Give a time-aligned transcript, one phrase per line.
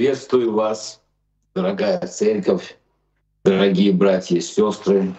[0.00, 1.02] Приветствую вас,
[1.54, 2.78] дорогая церковь,
[3.44, 5.14] дорогие братья и сестры.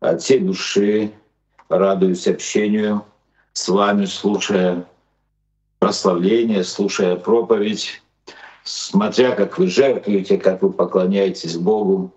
[0.00, 1.12] От всей души
[1.68, 3.04] радуюсь общению
[3.52, 4.86] с вами, слушая
[5.80, 8.00] прославление, слушая проповедь,
[8.64, 12.10] смотря как вы жертвуете, как вы поклоняетесь Богу.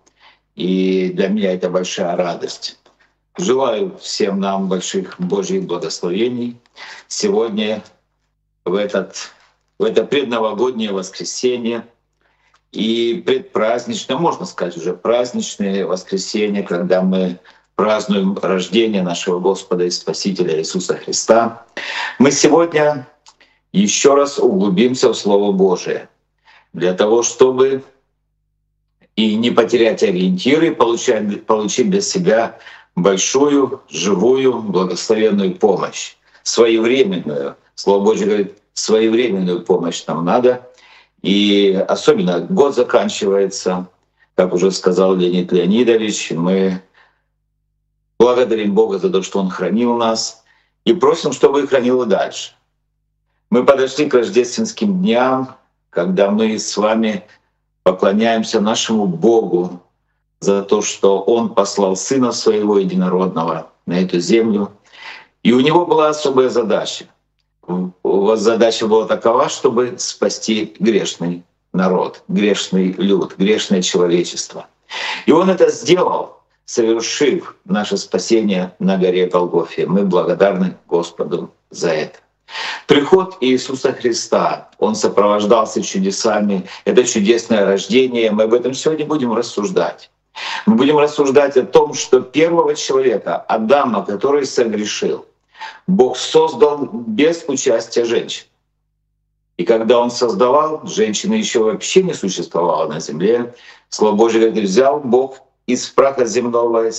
[0.55, 2.79] И для меня это большая радость.
[3.37, 6.61] Желаю всем нам больших Божьих благословений.
[7.09, 7.83] Сегодня
[8.63, 9.33] в, этот,
[9.79, 11.87] в это предновогоднее воскресенье
[12.71, 17.39] и предпраздничное, можно сказать уже праздничное воскресенье, когда мы
[17.75, 21.65] празднуем рождение нашего Господа и Спасителя Иисуса Христа.
[22.19, 23.07] Мы сегодня
[23.71, 26.09] еще раз углубимся в Слово Божие
[26.73, 27.83] для того, чтобы
[29.15, 32.59] и не потерять ориентиры, получать, получить для себя
[32.95, 37.55] большую, живую, благословенную помощь, своевременную.
[37.75, 40.67] Слово Божье говорит, своевременную помощь нам надо.
[41.21, 43.87] И особенно год заканчивается,
[44.35, 46.81] как уже сказал Леонид Леонидович, мы
[48.17, 50.43] благодарим Бога за то, что Он хранил нас,
[50.85, 52.53] и просим, чтобы хранил и дальше.
[53.49, 55.55] Мы подошли к рождественским дням,
[55.89, 57.25] когда мы с вами
[57.83, 59.81] поклоняемся нашему Богу
[60.39, 64.71] за то, что Он послал Сына Своего Единородного на эту землю.
[65.43, 67.05] И у Него была особая задача.
[67.69, 74.65] У вас задача была такова, чтобы спасти грешный народ, грешный люд, грешное человечество.
[75.27, 79.85] И Он это сделал, совершив наше спасение на горе Голгофе.
[79.85, 82.19] Мы благодарны Господу за это.
[82.87, 90.09] Приход Иисуса Христа, Он сопровождался чудесами, это чудесное рождение, мы об этом сегодня будем рассуждать.
[90.65, 95.25] Мы будем рассуждать о том, что первого человека, Адама, который согрешил,
[95.87, 98.45] Бог создал без участия женщин.
[99.57, 103.53] И когда Он создавал, женщины еще вообще не существовало на земле.
[103.89, 106.89] Слово Божье говорит, взял Бог из праха земного,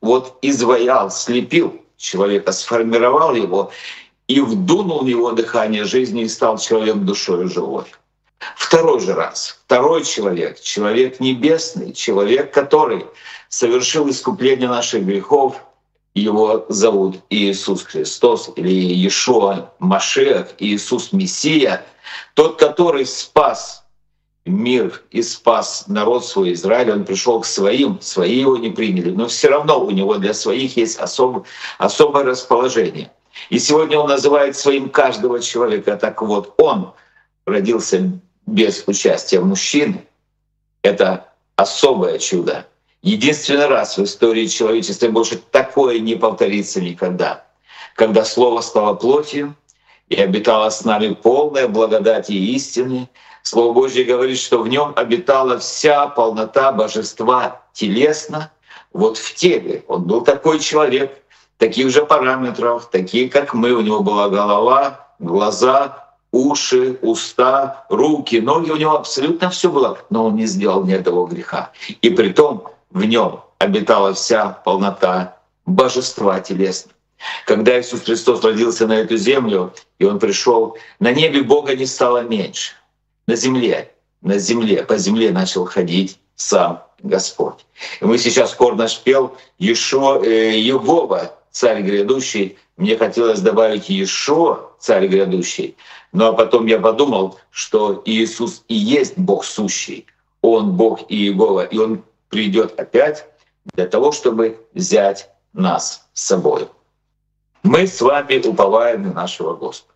[0.00, 3.70] вот изваял, слепил человека, сформировал его
[4.26, 7.84] и вдунул в него дыхание жизни и стал человек душой живой.
[8.56, 13.06] Второй же раз, второй человек, человек небесный, человек, который
[13.48, 15.62] совершил искупление наших грехов,
[16.14, 21.84] его зовут Иисус Христос или Иешуа Машех, Иисус Мессия,
[22.34, 23.84] тот, который спас
[24.44, 29.28] мир и спас народ свой Израиль, он пришел к своим, свои его не приняли, но
[29.28, 31.46] все равно у него для своих есть особ,
[31.78, 33.12] особое расположение—
[33.48, 35.96] и сегодня он называет своим каждого человека.
[35.96, 36.92] Так вот, он
[37.46, 40.06] родился без участия мужчины.
[40.82, 42.66] Это особое чудо.
[43.02, 47.44] Единственный раз в истории человечества больше такое не повторится никогда.
[47.94, 49.54] Когда Слово стало плотью
[50.08, 53.08] и обитало с нами полная благодать и истины,
[53.42, 58.52] Слово Божье говорит, что в нем обитала вся полнота божества телесно,
[58.92, 59.82] вот в теле.
[59.88, 61.22] Он был такой человек,
[61.56, 63.72] таких же параметров, такие как мы.
[63.72, 68.70] У него была голова, глаза, уши, уста, руки, ноги.
[68.70, 71.70] У него абсолютно все было, но он не сделал ни одного греха.
[72.02, 75.36] И при том в нем обитала вся полнота
[75.66, 76.94] божества телесного.
[77.46, 82.22] Когда Иисус Христос родился на эту землю, и Он пришел, на небе Бога не стало
[82.22, 82.72] меньше.
[83.26, 83.92] На земле,
[84.22, 87.66] на земле, по земле начал ходить сам Господь.
[88.00, 94.70] И мы сейчас хор наш пел Ешо, э, Егова, царь грядущий, мне хотелось добавить еще
[94.78, 95.76] царь грядущий,
[96.12, 100.06] но а потом я подумал, что Иисус и есть Бог сущий,
[100.40, 103.26] Он Бог и Иегова, и Он придет опять
[103.74, 106.68] для того, чтобы взять нас с собой.
[107.62, 109.92] Мы с вами уповаем на нашего Господа.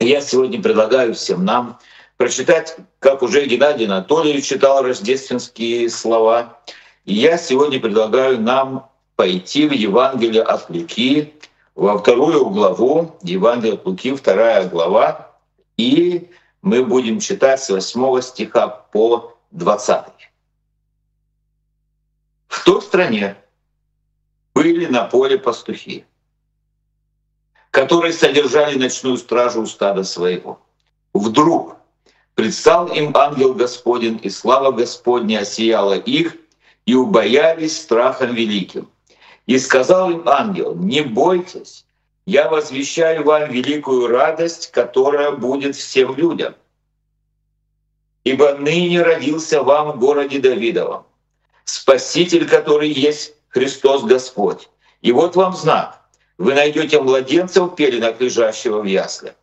[0.00, 1.78] Я сегодня предлагаю всем нам
[2.16, 6.58] прочитать, как уже Геннадий Анатольевич читал рождественские слова.
[7.04, 11.34] И я сегодня предлагаю нам пойти в Евангелие от Луки,
[11.74, 15.30] во вторую главу, Евангелие от Луки, вторая глава,
[15.76, 16.30] и
[16.60, 20.04] мы будем читать с 8 стиха по 20.
[22.52, 23.36] В той стране
[24.54, 26.04] были на поле пастухи,
[27.70, 30.60] которые содержали ночную стражу у стада своего.
[31.14, 31.76] Вдруг
[32.34, 36.36] предстал им ангел Господень, и слава Господня осияла их,
[36.84, 38.90] и убоялись страхом великим.
[39.46, 41.86] И сказал им ангел, не бойтесь,
[42.26, 46.54] я возвещаю вам великую радость, которая будет всем людям.
[48.24, 51.06] Ибо ныне родился вам в городе Давидовом
[51.64, 54.68] Спаситель, который есть Христос Господь.
[55.00, 56.00] И вот вам знак.
[56.38, 59.34] Вы найдете младенца в пеленах, лежащего в яслях.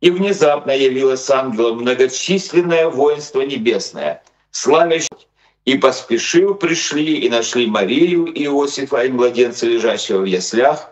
[0.00, 5.08] И внезапно явилось ангелом многочисленное воинство небесное, славящее
[5.64, 10.90] и поспешив пришли и нашли Марию и Иосифа и младенца, лежащего в яслях.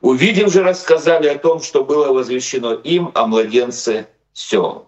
[0.00, 4.84] Увидев же, рассказали о том, что было возвещено им о младенце Сем.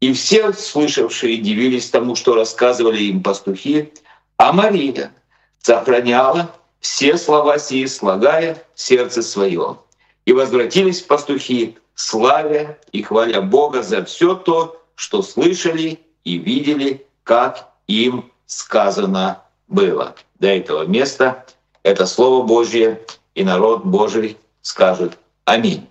[0.00, 3.92] И все слышавшие дивились тому, что рассказывали им пастухи,
[4.38, 5.12] а Мария
[5.60, 6.50] сохраняла
[6.80, 9.78] все слова сии, слагая сердце своем.
[10.24, 17.68] И возвратились пастухи, славя и хваля Бога за все то, что слышали и видели, как
[17.88, 20.14] им сказано было.
[20.38, 21.44] До этого места
[21.82, 23.04] это Слово Божье,
[23.34, 25.88] и народ Божий скажет Аминь.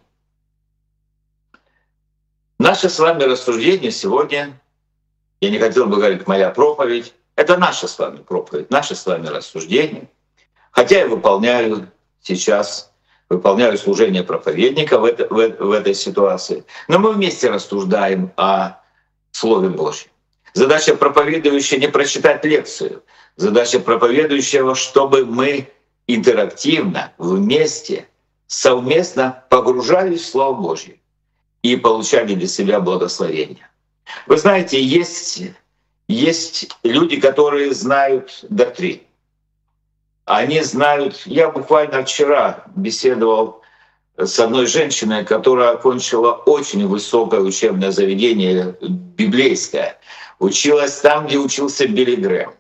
[2.60, 4.60] Наше с вами рассуждение сегодня,
[5.42, 9.28] я не хотел бы говорить моя проповедь, это наша с вами проповедь, наше с вами
[9.28, 10.10] рассуждение.
[10.72, 11.90] Хотя я выполняю
[12.20, 12.92] сейчас,
[13.30, 16.66] выполняю служение проповедника в, это, в, в этой ситуации.
[16.88, 18.82] Но мы вместе рассуждаем о
[19.32, 20.10] Слове Божьем.
[20.54, 23.04] Задача проповедующего не прочитать лекцию.
[23.36, 25.70] Задача проповедующего, чтобы мы
[26.08, 28.08] интерактивно, вместе,
[28.48, 31.00] совместно погружались в Слово Божье
[31.62, 33.70] и получали для себя благословение.
[34.26, 35.44] Вы знаете, есть,
[36.08, 39.02] есть люди, которые знают доктрин.
[40.26, 41.22] Они знают...
[41.26, 43.62] Я буквально вчера беседовал
[44.18, 49.98] с одной женщиной, которая окончила очень высокое учебное заведение, библейское
[50.40, 52.54] училась там, где учился Билли Грэм.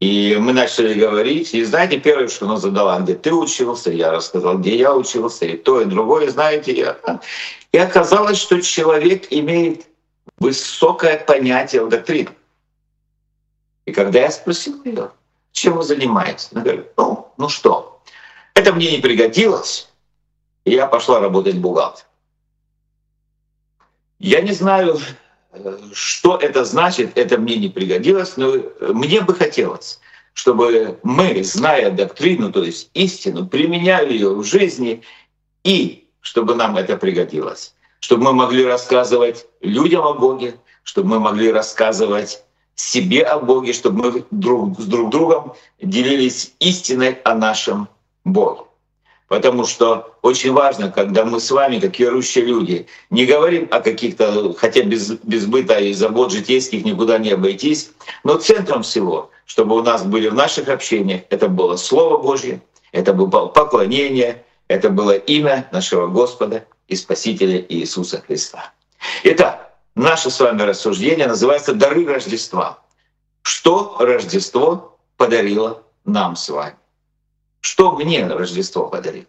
[0.00, 4.58] И мы начали говорить, и знаете, первое, что она задала, где ты учился, я рассказал,
[4.58, 6.72] где я учился, и то, и другое, знаете.
[6.72, 7.20] Я...
[7.72, 9.86] И оказалось, что человек имеет
[10.38, 12.30] высокое понятие о доктрине.
[13.84, 15.10] И когда я спросил ее,
[15.52, 18.02] чем вы занимаетесь, она говорит, ну, ну что,
[18.54, 19.88] это мне не пригодилось,
[20.64, 22.06] и я пошла работать бухгалтером.
[24.18, 24.98] Я не знаю,
[25.92, 30.00] что это значит, это мне не пригодилось, но мне бы хотелось,
[30.34, 35.02] чтобы мы, зная доктрину, то есть истину, применяли ее в жизни,
[35.64, 41.50] и чтобы нам это пригодилось, чтобы мы могли рассказывать людям о Боге, чтобы мы могли
[41.52, 42.42] рассказывать
[42.74, 47.88] себе о Боге, чтобы мы друг с друг другом делились истиной о нашем
[48.24, 48.62] Боге.
[49.26, 54.54] Потому что очень важно, когда мы с вами, как верующие люди, не говорим о каких-то,
[54.54, 57.90] хотя без, без быта и забот житейских никуда не обойтись,
[58.24, 62.62] но центром всего, чтобы у нас были в наших общениях, это было Слово Божье,
[62.92, 68.72] это было поклонение, это было имя нашего Господа и Спасителя Иисуса Христа.
[69.22, 72.78] Итак, наше с вами рассуждение называется «Дары Рождества».
[73.42, 76.76] Что Рождество подарило нам с вами?
[77.60, 79.26] Что мне Рождество подарило?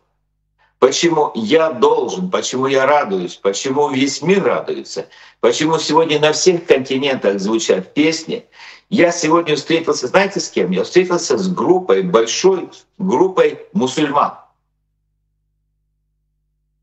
[0.80, 5.10] Почему я должен, почему я радуюсь, почему весь мир радуется,
[5.42, 8.46] почему сегодня на всех континентах звучат песни.
[8.90, 10.72] Я сегодня встретился, знаете, с кем?
[10.72, 14.36] Я встретился с группой, большой группой мусульман.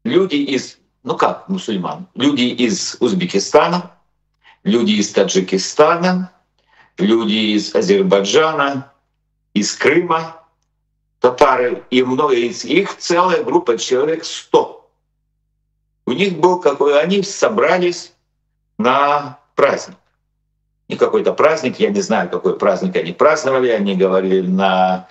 [0.06, 2.06] Люди из, ну как мусульман?
[2.14, 3.90] Люди из Узбекистана,
[4.62, 6.30] люди из Таджикистана,
[6.96, 8.92] люди из Азербайджана,
[9.52, 10.44] из Крыма,
[11.18, 14.88] татары, и много из их целая группа, человек 100.
[16.06, 18.12] У них был какой, они собрались
[18.78, 19.96] на праздник.
[20.88, 25.08] Не какой-то праздник, я не знаю, какой праздник они праздновали, они говорили на,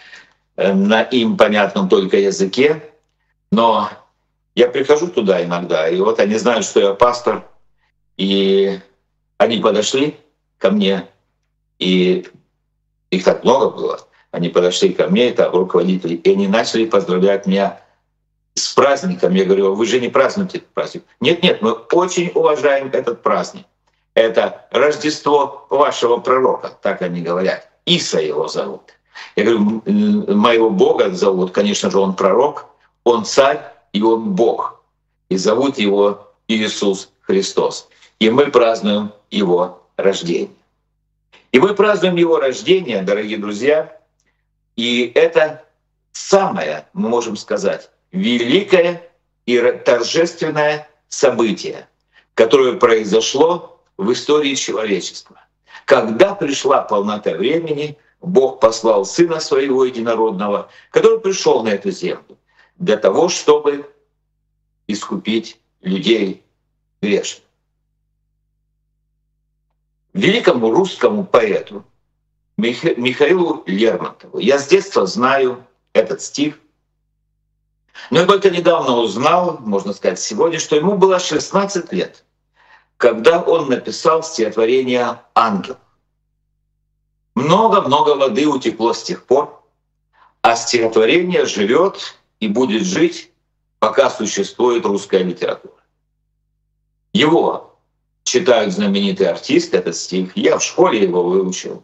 [0.55, 2.81] на им понятном только языке,
[3.51, 3.89] но
[4.55, 7.43] я прихожу туда иногда, и вот они знают, что я пастор,
[8.17, 8.79] и
[9.37, 10.17] они подошли
[10.57, 11.07] ко мне,
[11.77, 12.25] и
[13.11, 13.99] их так много было,
[14.31, 17.81] они подошли ко мне, это руководители, и они начали поздравлять меня
[18.53, 19.33] с праздником.
[19.33, 21.03] Я говорю, вы же не празднуете этот праздник.
[21.19, 23.65] Нет, нет, мы очень уважаем этот праздник.
[24.13, 27.67] Это Рождество вашего пророка, так они говорят.
[27.85, 28.93] Иса его зовут.
[29.35, 29.83] Я говорю,
[30.33, 32.67] моего Бога зовут, конечно же, он пророк,
[33.03, 34.83] он царь и он Бог.
[35.29, 37.87] И зовут его Иисус Христос.
[38.19, 40.49] И мы празднуем его рождение.
[41.53, 43.97] И мы празднуем его рождение, дорогие друзья,
[44.75, 45.63] и это
[46.11, 49.01] самое, мы можем сказать, великое
[49.45, 51.87] и торжественное событие,
[52.33, 55.39] которое произошло в истории человечества.
[55.85, 62.37] Когда пришла полнота времени, Бог послал Сына Своего Единородного, который пришел на эту землю
[62.77, 63.91] для того, чтобы
[64.87, 66.43] искупить людей
[67.01, 67.43] грешных.
[70.13, 71.83] Великому русскому поэту
[72.57, 74.39] Михаилу Лермонтову.
[74.39, 76.59] Я с детства знаю этот стих.
[78.09, 82.23] Но я только недавно узнал, можно сказать, сегодня, что ему было 16 лет,
[82.97, 85.77] когда он написал стихотворение «Ангел».
[87.35, 89.63] Много-много воды утекло с тех пор,
[90.41, 93.31] а стихотворение живет и будет жить,
[93.79, 95.73] пока существует русская литература.
[97.13, 97.77] Его
[98.23, 100.35] читают знаменитые артисты, этот стих.
[100.35, 101.83] Я в школе его выучил.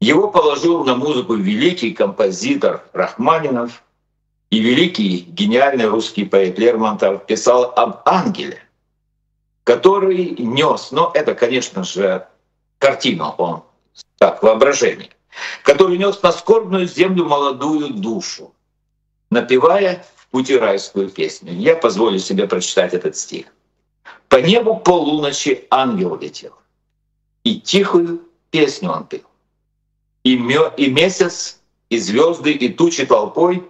[0.00, 3.82] Его положил на музыку великий композитор Рахманинов
[4.50, 8.62] и великий гениальный русский поэт Лермонтов писал об ангеле,
[9.64, 12.26] который нес, но это, конечно же,
[12.78, 13.62] картина, он
[14.18, 15.10] так, воображение,
[15.62, 18.54] который нес на скорбную землю молодую душу,
[19.30, 20.30] напевая в
[21.08, 21.52] песню.
[21.52, 23.46] Я позволю себе прочитать этот стих.
[24.28, 26.52] «По небу полуночи ангел летел,
[27.44, 29.22] и тихую песню он пел.
[30.24, 33.62] И, мё, и месяц, и звезды, и тучи толпой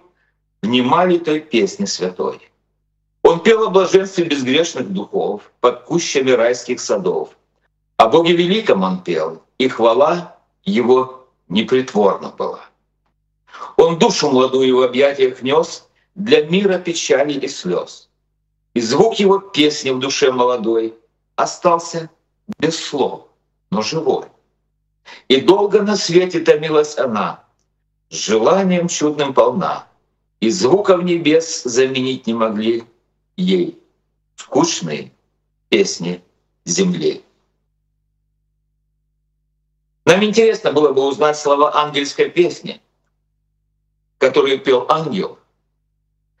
[0.63, 2.39] внимали той песни святой.
[3.23, 7.29] Он пел о блаженстве безгрешных духов под кущами райских садов.
[7.97, 12.61] О Боге Великом он пел, и хвала его непритворна была.
[13.77, 18.09] Он душу молодую в объятиях нес для мира печали и слез.
[18.73, 20.95] И звук его песни в душе молодой
[21.35, 22.09] остался
[22.59, 23.27] без слов,
[23.71, 24.25] но живой.
[25.27, 27.43] И долго на свете томилась она,
[28.09, 29.87] желанием чудным полна,
[30.39, 32.83] и звуков небес заменить не могли
[33.35, 33.81] ей
[34.35, 35.11] скучные
[35.69, 36.21] песни
[36.65, 37.23] земли.
[40.05, 42.81] Нам интересно было бы узнать слова ангельской песни,
[44.27, 45.39] которую пел ангел.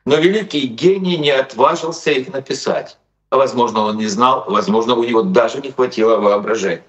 [0.03, 2.97] Но великий гений не отважился их написать.
[3.29, 6.83] А возможно, он не знал, возможно, у него даже не хватило воображения.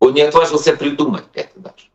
[0.00, 1.86] Он не отважился придумать это даже.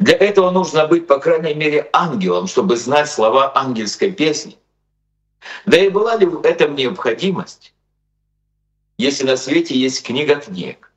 [0.00, 4.58] Для этого нужно быть, по крайней мере, ангелом, чтобы знать слова ангельской песни.
[5.64, 7.72] Да и была ли в этом необходимость,
[8.96, 10.90] если на свете есть книга книг,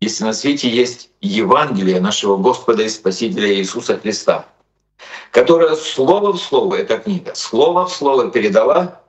[0.00, 4.46] если на свете есть Евангелие нашего Господа и Спасителя Иисуса Христа,
[5.30, 9.00] которая слово в слово, эта книга, слово в слово передала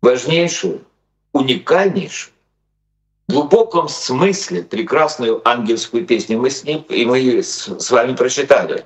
[0.00, 0.84] важнейшую,
[1.32, 2.32] уникальнейшую,
[3.28, 6.38] в глубоком смысле прекрасную ангельскую песню.
[6.38, 8.84] Мы с ним и мы с вами прочитали.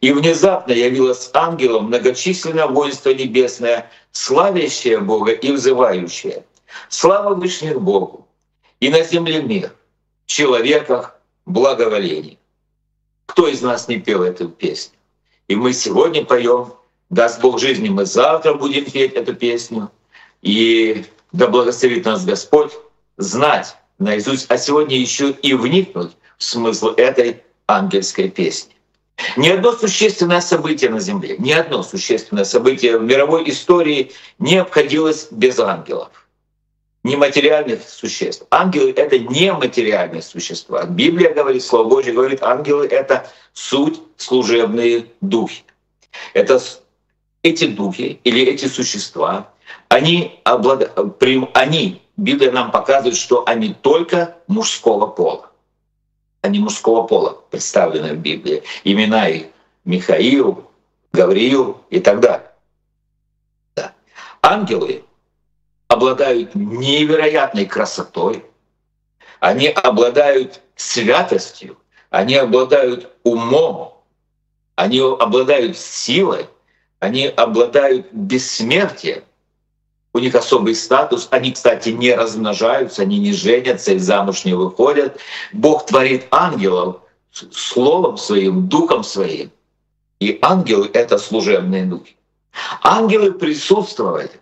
[0.00, 6.44] И внезапно явилось ангелом многочисленное воинство небесное, славящее Бога и взывающее.
[6.88, 8.26] Слава Вышних Богу!
[8.78, 9.74] И на земле мир,
[10.26, 12.38] человеках благоволение.
[13.26, 14.99] Кто из нас не пел эту песню?
[15.50, 16.74] И мы сегодня поем,
[17.10, 19.90] даст Бог жизни, мы завтра будем петь эту песню.
[20.42, 22.70] И да благословит нас Господь
[23.16, 28.76] знать наизусть, а сегодня еще и вникнуть в смысл этой ангельской песни.
[29.36, 35.26] Ни одно существенное событие на Земле, ни одно существенное событие в мировой истории не обходилось
[35.32, 36.10] без ангелов
[37.02, 38.46] нематериальных существ.
[38.50, 40.84] Ангелы— это нематериальные существа.
[40.84, 45.64] Библия говорит, Слово Божье говорит, ангелы— это суть служебные духи.
[46.34, 46.60] Это
[47.42, 49.50] эти духи или эти существа,
[49.88, 50.92] они, облад...
[51.54, 55.50] они, Библия нам показывает, что они только мужского пола.
[56.42, 58.62] Они мужского пола представлены в Библии.
[58.84, 59.46] Имена их
[59.84, 60.70] Михаил,
[61.12, 62.50] Гавриил и так далее.
[63.74, 63.94] Да.
[64.42, 65.04] Ангелы
[66.00, 68.44] обладают невероятной красотой,
[69.38, 71.76] они обладают святостью,
[72.08, 74.02] они обладают умом,
[74.76, 76.46] они обладают силой,
[77.00, 79.24] они обладают бессмертием.
[80.12, 81.28] У них особый статус.
[81.30, 85.20] Они, кстати, не размножаются, они не женятся и замуж не выходят.
[85.52, 86.96] Бог творит ангелов
[87.30, 89.50] словом своим, духом своим.
[90.18, 92.16] И ангелы— это служебные духи.
[92.82, 94.39] Ангелы присутствовали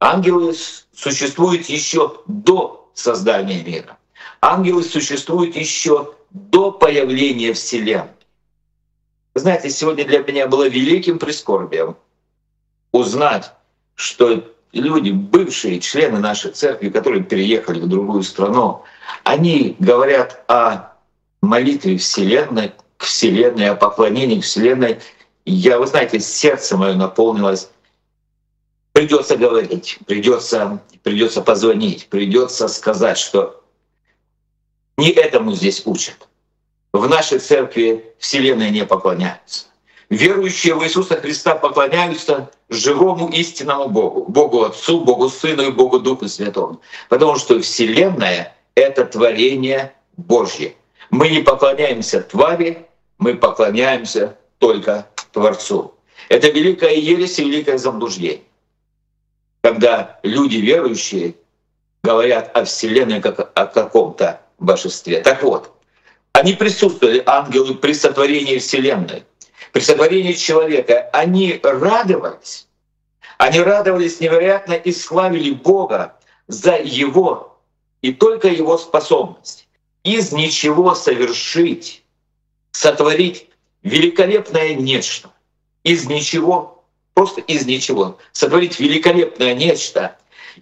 [0.00, 0.54] Ангелы
[0.94, 3.96] существуют еще до создания мира.
[4.40, 8.08] Ангелы существуют еще до появления Вселенной.
[9.34, 11.96] Знаете, сегодня для меня было великим прискорбием
[12.92, 13.52] узнать,
[13.94, 18.82] что люди, бывшие члены нашей церкви, которые переехали в другую страну,
[19.24, 20.92] они говорят о
[21.40, 25.00] молитве Вселенной, к Вселенной, о поклонении Вселенной.
[25.44, 27.70] Я, вы знаете, сердце мое наполнилось
[28.94, 33.62] придется говорить, придется, придется позвонить, придется сказать, что
[34.96, 36.28] не этому здесь учат.
[36.92, 39.66] В нашей церкви Вселенной не поклоняются.
[40.10, 46.28] Верующие в Иисуса Христа поклоняются живому истинному Богу, Богу Отцу, Богу Сыну и Богу Духу
[46.28, 46.80] Святому.
[47.08, 50.76] Потому что Вселенная— это творение Божье.
[51.10, 52.86] Мы не поклоняемся твари,
[53.18, 55.94] мы поклоняемся только Творцу.
[56.28, 58.42] Это великая ересь и великое заблуждение.
[59.64, 61.36] Когда люди верующие
[62.02, 65.22] говорят о Вселенной как о каком-то божестве.
[65.22, 65.72] Так вот,
[66.34, 69.24] они присутствовали, ангелы, при сотворении Вселенной,
[69.72, 71.08] при сотворении человека.
[71.14, 72.68] Они радовались,
[73.38, 77.58] они радовались невероятно и славили Бога за Его
[78.02, 79.66] и только Его способность
[80.02, 82.04] из ничего совершить,
[82.72, 83.48] сотворить
[83.82, 85.30] великолепное нечто.
[85.84, 86.73] Из ничего,
[87.14, 90.18] просто из ничего, сотворить великолепное нечто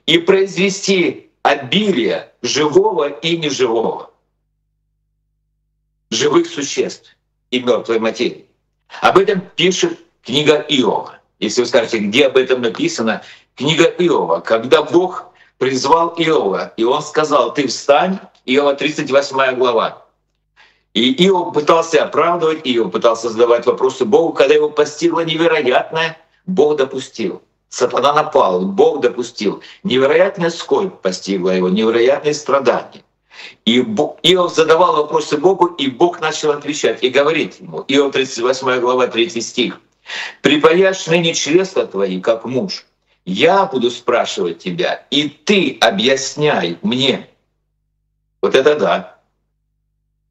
[0.06, 4.10] и произвести обилие живого и неживого,
[6.10, 7.16] живых существ
[7.50, 8.46] и мертвой материи.
[9.00, 11.18] Об этом пишет книга Иова.
[11.40, 13.22] Если вы скажете, где об этом написано,
[13.56, 20.06] книга Иова, когда Бог призвал Иова, и он сказал, ты встань, Иова 38 глава.
[20.94, 27.42] И Иов пытался оправдывать, Иов пытался задавать вопросы Богу, когда его постигло невероятное, Бог допустил.
[27.68, 29.62] Сатана напал, Бог допустил.
[29.82, 33.02] Невероятная скорбь постигла его, невероятные страдания.
[33.64, 37.84] И Иов задавал вопросы Богу, и Бог начал отвечать и говорить ему.
[37.88, 39.80] Иов 38 глава 3 стих.
[40.42, 42.84] «Припаяшь ныне чресла твои, как муж.
[43.24, 47.28] Я буду спрашивать тебя, и ты объясняй мне».
[48.42, 49.18] Вот это да.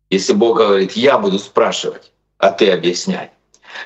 [0.09, 3.31] Если Бог говорит, я буду спрашивать, а ты объясняй.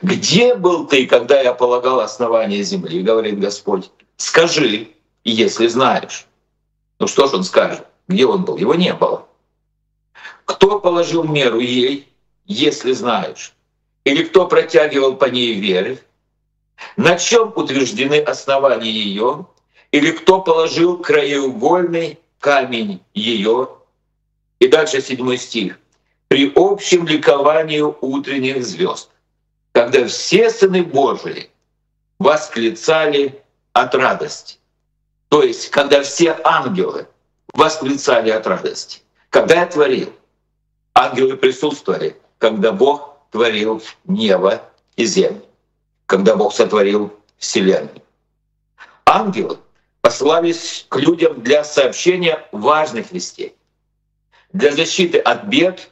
[0.02, 3.92] Где был ты, когда я полагал основание земли, говорит Господь?
[4.18, 4.90] Скажи,
[5.24, 6.28] если знаешь.
[7.00, 7.86] Ну что ж он скажет?
[8.08, 8.58] Где он был?
[8.58, 9.28] Его не было.
[10.46, 12.08] Кто положил меру ей,
[12.46, 13.54] если знаешь?
[14.04, 16.00] Или кто протягивал по ней веры?
[16.98, 19.48] На чем утверждены основания ее?
[19.92, 23.70] Или кто положил краеугольный камень ее?
[24.60, 25.80] И дальше седьмой стих.
[26.28, 29.10] При общем ликовании утренних звезд
[29.76, 31.50] когда все сыны Божии
[32.18, 34.58] восклицали от радости.
[35.28, 37.10] То есть, когда все ангелы
[37.54, 39.02] восклицали от радости.
[39.30, 40.14] Когда я творил,
[40.94, 44.62] ангелы присутствовали, когда Бог творил небо
[44.96, 45.44] и землю,
[46.06, 48.02] когда Бог сотворил Вселенную.
[49.06, 49.58] Ангелы
[50.00, 53.54] посылались к людям для сообщения важных вестей,
[54.54, 55.90] для защиты от бед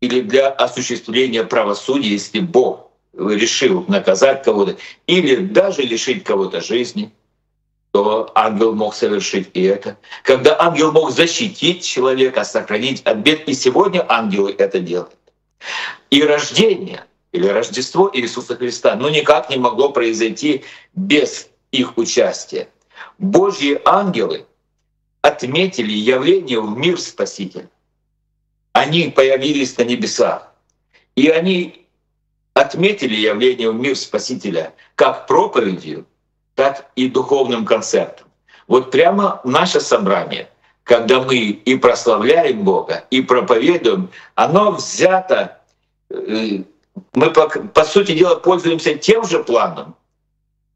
[0.00, 2.85] или для осуществления правосудия, если Бог
[3.16, 4.76] решил наказать кого-то,
[5.06, 7.12] или даже лишить кого-то жизни,
[7.92, 9.96] то ангел мог совершить и это.
[10.22, 15.16] Когда ангел мог защитить человека, сохранить от бед, и сегодня ангелы это делают.
[16.10, 22.68] И рождение или Рождество Иисуса Христа ну никак не могло произойти без их участия.
[23.18, 24.46] Божьи ангелы
[25.22, 27.68] отметили явление в мир Спасителя
[28.76, 30.52] они появились на небесах.
[31.14, 31.85] И они
[32.56, 36.06] отметили явление в мир Спасителя как проповедью,
[36.54, 38.28] так и духовным концертом.
[38.66, 40.48] Вот прямо наше собрание,
[40.82, 45.58] когда мы и прославляем Бога, и проповедуем, оно взято,
[46.08, 46.62] э,
[47.12, 49.94] мы, по, по сути дела, пользуемся тем же планом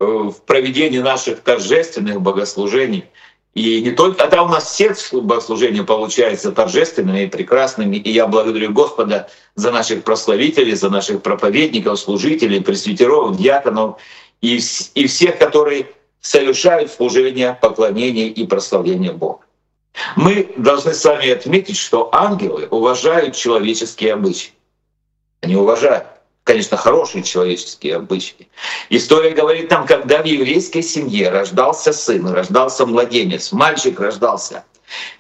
[0.00, 3.06] э, в проведении наших торжественных богослужений—
[3.54, 7.96] и не только, а там у нас все богослужения получаются торжественными и прекрасными.
[7.96, 14.00] И я благодарю Господа за наших прославителей, за наших проповедников, служителей, пресвитеров, диаконов
[14.40, 14.60] и,
[14.94, 15.86] и всех, которые
[16.20, 19.40] совершают служение, поклонение и прославление Бога.
[20.14, 24.52] Мы должны сами отметить, что ангелы уважают человеческие обычаи.
[25.40, 26.06] Они уважают
[26.50, 28.48] конечно, хорошие человеческие обычаи.
[28.88, 34.64] История говорит нам, когда в еврейской семье рождался сын, рождался младенец, мальчик рождался,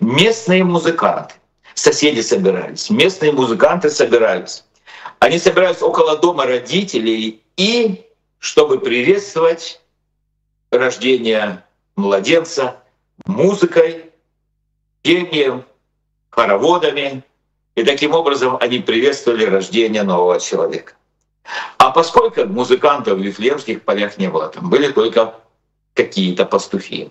[0.00, 1.34] местные музыканты,
[1.74, 4.64] соседи собирались, местные музыканты собирались.
[5.20, 8.04] Они собирались около дома родителей и,
[8.40, 9.80] чтобы приветствовать
[10.72, 11.62] рождение
[11.94, 12.82] младенца
[13.24, 14.10] музыкой,
[15.02, 15.64] пением,
[16.30, 17.22] хороводами,
[17.76, 20.94] и таким образом они приветствовали рождение нового человека.
[21.78, 25.34] А поскольку музыкантов в Вифлеемских полях не было, там были только
[25.94, 27.10] какие-то пастухи.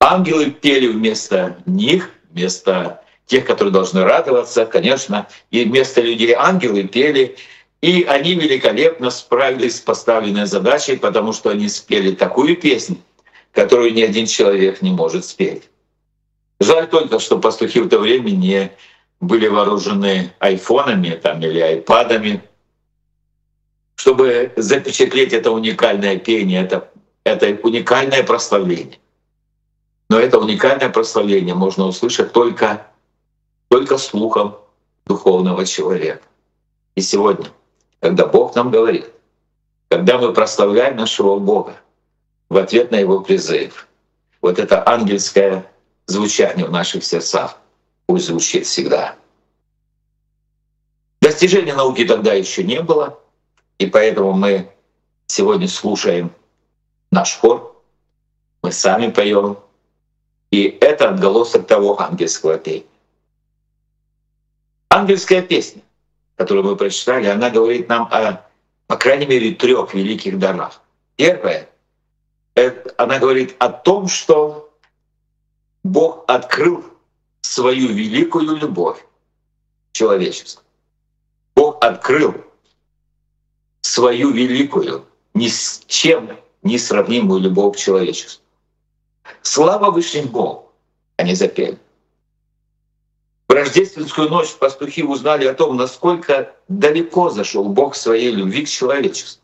[0.00, 7.36] Ангелы пели вместо них, вместо тех, которые должны радоваться, конечно, и вместо людей ангелы пели,
[7.80, 12.98] и они великолепно справились с поставленной задачей, потому что они спели такую песню,
[13.52, 15.68] которую ни один человек не может спеть.
[16.60, 18.72] Жаль только, что пастухи в то время не
[19.20, 22.42] были вооружены айфонами там, или айпадами,
[24.02, 26.90] чтобы запечатлеть это уникальное пение, это,
[27.22, 28.98] это уникальное прославление.
[30.08, 32.84] Но это уникальное прославление можно услышать только,
[33.68, 34.56] только слухом
[35.06, 36.22] духовного человека.
[36.96, 37.46] И сегодня,
[38.00, 39.06] когда Бог нам говорит,
[39.88, 41.76] когда мы прославляем нашего Бога
[42.48, 43.86] в ответ на Его призыв.
[44.40, 45.64] Вот это ангельское
[46.06, 47.56] звучание в наших сердцах
[48.06, 49.14] пусть звучит всегда.
[51.20, 53.22] Достижения науки тогда еще не было,
[53.78, 54.70] и поэтому мы
[55.26, 56.32] сегодня слушаем
[57.10, 57.82] наш хор,
[58.62, 59.58] мы сами поем,
[60.50, 62.86] и это отголосок того ангельского пения.
[64.88, 65.82] Ангельская песня,
[66.36, 68.44] которую мы прочитали, она говорит нам о,
[68.86, 70.82] по крайней мере, трех великих дарах.
[71.16, 71.68] Первое,
[72.54, 74.70] это, она говорит о том, что
[75.82, 76.84] Бог открыл
[77.40, 79.04] свою великую любовь
[79.92, 80.62] человечеству.
[81.54, 82.34] Бог открыл
[83.92, 88.42] свою великую, ни с чем не сравнимую любовь к человечеству.
[89.42, 90.72] Слава Высшим Богу,
[91.18, 91.76] они запели.
[93.48, 99.42] В рождественскую ночь пастухи узнали о том, насколько далеко зашел Бог своей любви к человечеству.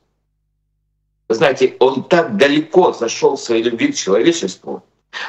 [1.28, 4.82] Вы знаете, Он так далеко зашел своей любви к человечеству.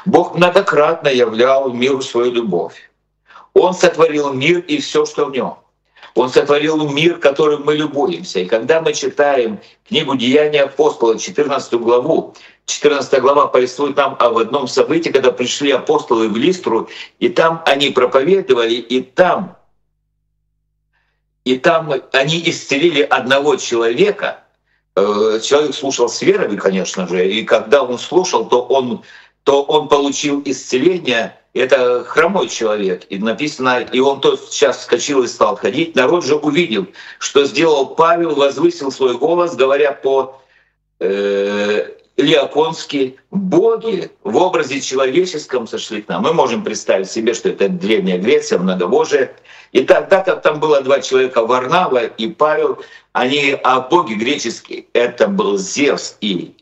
[0.06, 2.90] Бог многократно являл миру свою любовь.
[3.54, 5.58] Он сотворил мир и все, что в нем.
[6.16, 8.40] Он сотворил мир, которым мы любуемся.
[8.40, 12.34] И когда мы читаем книгу «Деяния апостола», 14 главу,
[12.66, 17.90] 14 глава повествует нам об одном событии, когда пришли апостолы в Листру, и там они
[17.90, 19.58] проповедовали, и там,
[21.46, 24.44] и там они исцелили одного человека.
[24.96, 29.04] Э, человек слушал с верой, конечно же, и когда он слушал, то он,
[29.44, 33.06] то он получил исцеление— это хромой человек.
[33.10, 35.96] И написано, и он тот сейчас вскочил и стал ходить.
[35.96, 40.40] Народ же увидел, что сделал Павел, возвысил свой голос, говоря по
[41.00, 46.24] э, Леоконски, боги в образе человеческом сошли к нам.
[46.24, 49.36] Мы можем представить себе, что это Древняя Греция, многобожие.
[49.72, 52.80] И так как там было два человека, Варнава и Павел,
[53.14, 56.56] они, а боги греческие, это был Зевс и,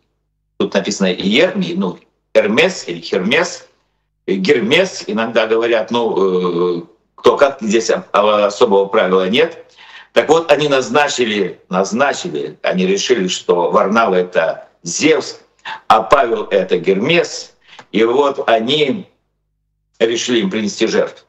[0.58, 1.97] тут написано Ермий, ну,
[2.34, 3.67] Эрмес или Хермес,
[4.28, 6.82] Гермес, иногда говорят, ну, э,
[7.16, 9.66] кто как, здесь особого правила нет.
[10.13, 15.40] Так вот, они назначили, назначили, они решили, что Варнава— это Зевс,
[15.88, 17.54] а Павел— это Гермес.
[17.92, 19.10] И вот они
[20.00, 21.26] решили им принести жертву.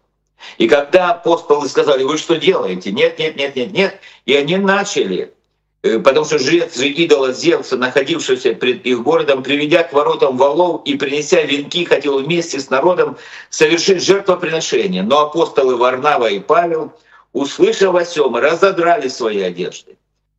[0.56, 2.92] И когда апостолы сказали, вы что делаете?
[2.92, 4.00] Нет, нет, нет, нет, нет.
[4.24, 5.34] И они начали
[5.82, 11.42] потому что жрец идола Зевса, находившийся пред их городом, приведя к воротам валов и принеся
[11.42, 13.16] венки, хотел вместе с народом
[13.48, 15.02] совершить жертвоприношение.
[15.02, 16.92] Но апостолы Варнава и Павел,
[17.32, 19.96] услышав о сем, разодрали свои одежды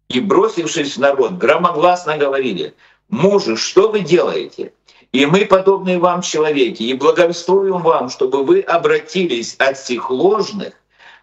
[0.10, 2.74] и, бросившись в народ, громогласно говорили,
[3.10, 4.74] «Мужи, что вы делаете?
[5.12, 10.74] И мы, подобные вам человеки, и благовествуем вам, чтобы вы обратились от всех ложных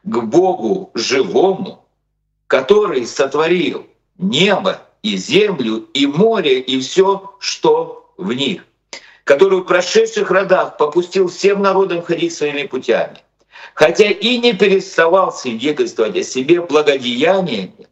[0.02, 1.84] к Богу живому,
[2.48, 3.86] который сотворил
[4.18, 8.64] небо и землю, и море, и все, что в них,
[9.24, 13.18] который в прошедших родах попустил всем народам ходить своими путями,
[13.74, 17.88] хотя и не переставал свидетельствовать о себе благодеяниями,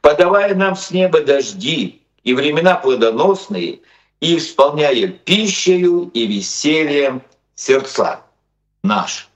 [0.00, 3.80] подавая нам с неба дожди и времена плодоносные,
[4.20, 7.22] и исполняя пищею и весельем
[7.56, 8.22] сердца
[8.84, 9.26] наши.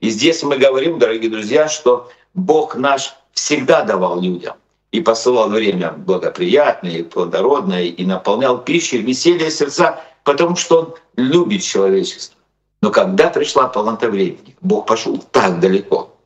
[0.00, 4.56] И здесь мы говорим, дорогие друзья, что Бог наш всегда давал людям
[4.96, 12.38] и посылал время благоприятное, плодородное, и наполнял пищей веселье сердца, потому что Он любит человечество.
[12.80, 16.16] Но когда пришла полнота времени, Бог пошел так далеко,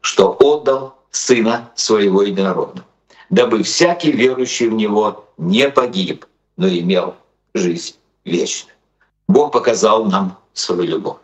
[0.00, 2.86] что отдал Сына Своего Единородного,
[3.28, 6.24] дабы всякий верующий в Него не погиб,
[6.56, 7.16] но имел
[7.54, 8.76] жизнь вечную.
[9.28, 11.18] Бог показал нам свою любовь.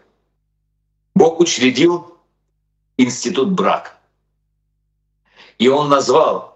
[1.14, 2.18] Бог учредил
[2.98, 3.92] институт брака.
[5.58, 6.51] И Он назвал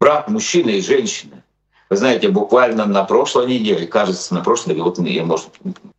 [0.00, 1.42] брак мужчины и женщины.
[1.90, 5.48] Вы знаете, буквально на прошлой неделе, кажется, на прошлой неделе, вот, может,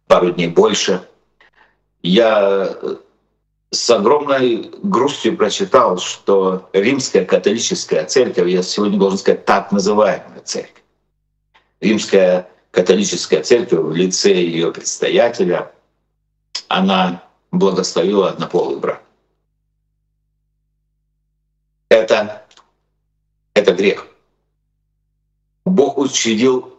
[0.07, 1.07] пару дней больше,
[2.01, 2.77] я
[3.71, 10.83] с огромной грустью прочитал, что римская католическая церковь, я сегодня должен сказать так называемая церковь,
[11.81, 15.71] римская католическая церковь в лице ее предстоятеля,
[16.67, 19.01] она благословила однополый брак.
[21.89, 22.45] Это
[23.69, 24.07] это грех.
[25.65, 26.73] Бог учредил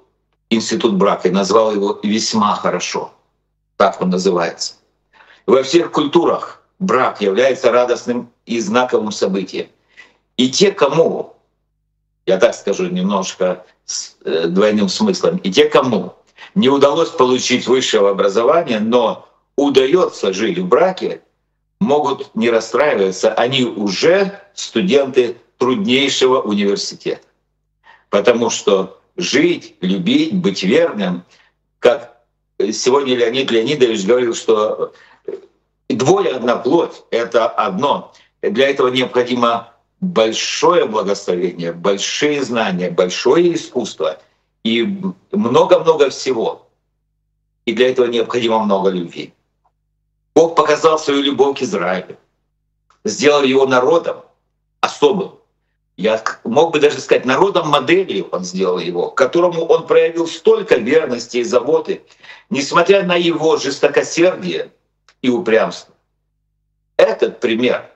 [0.50, 3.12] институт брака и назвал его весьма хорошо.
[3.76, 4.74] Так он называется.
[5.46, 9.68] Во всех культурах брак является радостным и знаковым событием.
[10.36, 11.36] И те, кому,
[12.26, 16.14] я так скажу немножко с э, двойным смыслом, и те, кому
[16.54, 21.22] не удалось получить высшего образования, но удается жить в браке,
[21.80, 27.26] могут не расстраиваться, они уже студенты труднейшего университета.
[28.08, 31.22] Потому что жить, любить, быть верным.
[31.78, 32.22] Как
[32.72, 34.92] сегодня Леонид Леонидович говорил, что
[35.88, 38.12] двое одна плоть— это одно.
[38.40, 44.18] Для этого необходимо большое благословение, большие знания, большое искусство
[44.64, 44.98] и
[45.30, 46.66] много-много всего.
[47.66, 49.34] И для этого необходимо много любви.
[50.34, 52.16] Бог показал свою любовь к Израилю,
[53.04, 54.22] сделал его народом
[54.80, 55.39] особым.
[56.00, 61.36] Я мог бы даже сказать, народом моделью он сделал его, которому он проявил столько верности
[61.36, 62.02] и заботы,
[62.48, 64.72] несмотря на его жестокосердие
[65.20, 65.94] и упрямство.
[66.96, 67.90] Этот пример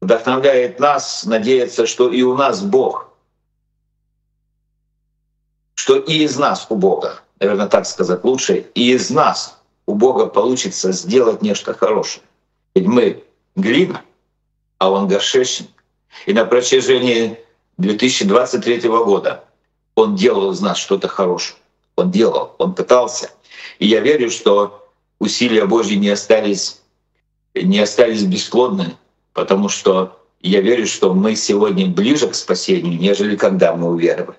[0.00, 3.08] вдохновляет нас надеяться, что и у нас Бог,
[5.76, 10.26] что и из нас у Бога, наверное, так сказать лучше, и из нас у Бога
[10.26, 12.24] получится сделать нечто хорошее.
[12.74, 13.22] Ведь мы
[13.54, 14.02] глина,
[14.78, 15.73] а Он горшечник.
[16.26, 17.38] И на протяжении
[17.78, 19.44] 2023 года
[19.94, 21.58] Он делал из нас что-то хорошее.
[21.96, 23.30] Он делал, Он пытался.
[23.78, 26.80] И я верю, что усилия Божьи не остались,
[27.54, 28.96] не остались бесплодны,
[29.32, 34.38] потому что я верю, что мы сегодня ближе к спасению, нежели когда мы уверовали.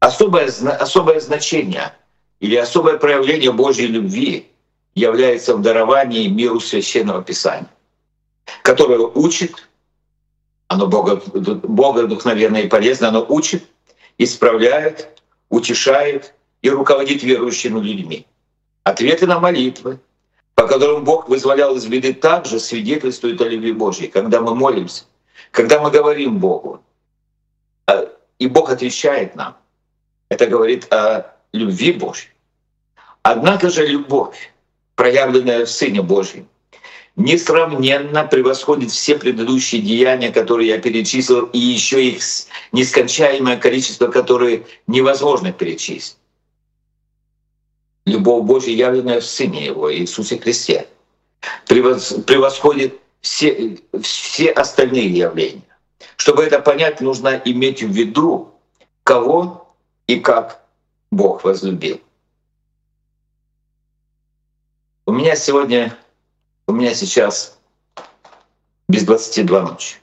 [0.00, 1.92] Особое, особое значение
[2.38, 4.48] или особое проявление Божьей любви
[4.94, 7.70] является в даровании миру Священного Писания,
[8.62, 9.67] которое учит,
[10.68, 13.64] оно Бога, Бога вдохновенно и полезно, оно учит,
[14.18, 18.26] исправляет, утешает и руководит верующими людьми.
[18.84, 19.98] Ответы на молитвы,
[20.54, 25.04] по которым Бог вызволял из беды, также свидетельствуют о любви Божьей, когда мы молимся,
[25.50, 26.82] когда мы говорим Богу.
[27.86, 28.06] А,
[28.38, 29.56] и Бог отвечает нам.
[30.28, 32.30] Это говорит о любви Божьей.
[33.22, 34.52] Однако же любовь,
[34.96, 36.46] проявленная в Сыне Божьем,
[37.18, 42.22] несравненно превосходит все предыдущие деяния, которые я перечислил, и еще их
[42.72, 46.16] нескончаемое количество, которые невозможно перечислить.
[48.06, 50.88] Любовь Божья, явленная в Сыне Его, Иисусе Христе,
[51.66, 55.62] превосходит все, все остальные явления.
[56.16, 58.54] Чтобы это понять, нужно иметь в виду,
[59.02, 59.74] кого
[60.06, 60.64] и как
[61.10, 62.00] Бог возлюбил.
[65.04, 65.96] У меня сегодня
[66.68, 67.58] у меня сейчас
[68.88, 69.96] без 22 ночи.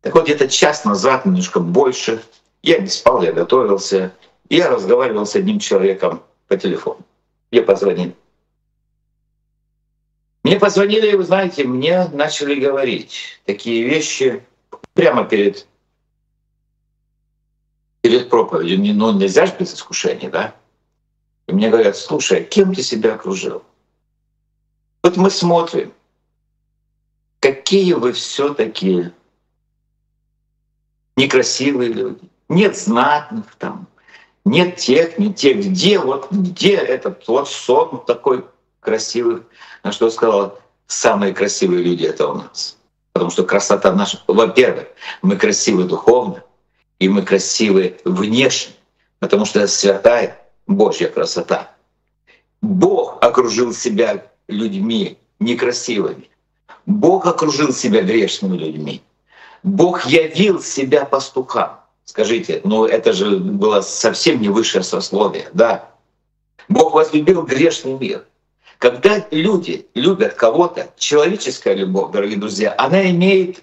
[0.00, 2.22] Так вот, где-то час назад, немножко больше,
[2.62, 4.12] я не спал, я готовился,
[4.48, 7.04] и я разговаривал с одним человеком по телефону.
[7.50, 8.16] Мне позвонили.
[10.42, 14.42] Мне позвонили, и вы знаете, мне начали говорить такие вещи
[14.94, 15.66] прямо перед,
[18.00, 18.94] перед проповедью.
[18.94, 20.54] Ну, нельзя же без искушения, да?
[21.46, 23.62] И мне говорят, слушай, кем ты себя окружил?
[25.02, 25.92] Вот мы смотрим,
[27.40, 29.10] какие вы все таки
[31.16, 32.30] некрасивые люди.
[32.48, 33.88] Нет знатных там,
[34.44, 35.58] нет тех, не тех.
[35.58, 38.44] Где вот где этот вот сон такой
[38.80, 39.42] красивый?
[39.82, 42.76] На что сказала, самые красивые люди это у нас.
[43.12, 44.86] Потому что красота наша, во-первых,
[45.20, 46.44] мы красивы духовно,
[46.98, 48.74] и мы красивы внешне,
[49.18, 51.74] потому что это святая Божья красота.
[52.60, 56.28] Бог окружил себя людьми некрасивыми.
[56.86, 59.02] Бог окружил себя грешными людьми.
[59.62, 61.80] Бог явил себя пастухам.
[62.04, 65.90] Скажите, ну это же было совсем не высшее сословие, да?
[66.68, 68.24] Бог возлюбил грешный мир.
[68.78, 73.62] Когда люди любят кого-то, человеческая любовь, дорогие друзья, она имеет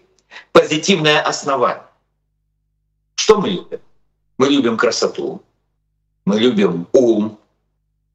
[0.54, 1.84] позитивное основание.
[3.15, 3.80] Что мы любим?
[4.38, 5.43] Мы любим красоту,
[6.23, 7.38] мы любим ум,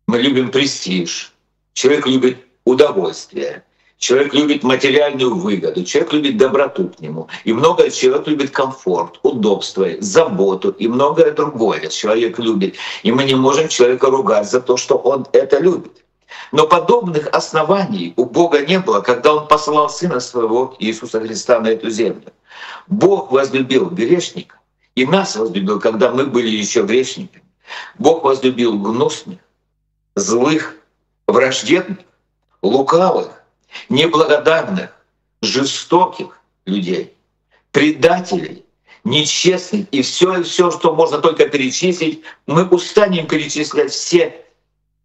[0.06, 1.34] мы любим престиж.
[1.74, 3.64] Человек любит удовольствие.
[3.98, 7.28] Человек любит материальную выгоду, человек любит доброту к нему.
[7.44, 12.74] И многое человек любит комфорт, удобство, заботу и многое другое человек любит.
[13.02, 16.04] И мы не можем человека ругать за то, что он это любит.
[16.52, 21.68] Но подобных оснований у Бога не было, когда Он послал Сына Своего Иисуса Христа на
[21.68, 22.32] эту землю.
[22.86, 24.58] Бог возлюбил грешника,
[24.94, 27.44] и нас возлюбил, когда мы были еще грешниками.
[27.98, 29.38] Бог возлюбил гнусных,
[30.14, 30.76] злых,
[31.26, 31.98] враждебных,
[32.64, 33.44] лукавых,
[33.88, 34.90] неблагодарных,
[35.42, 37.14] жестоких людей,
[37.70, 38.64] предателей,
[39.04, 44.44] нечестных и все, все, что можно только перечислить, мы устанем перечислять все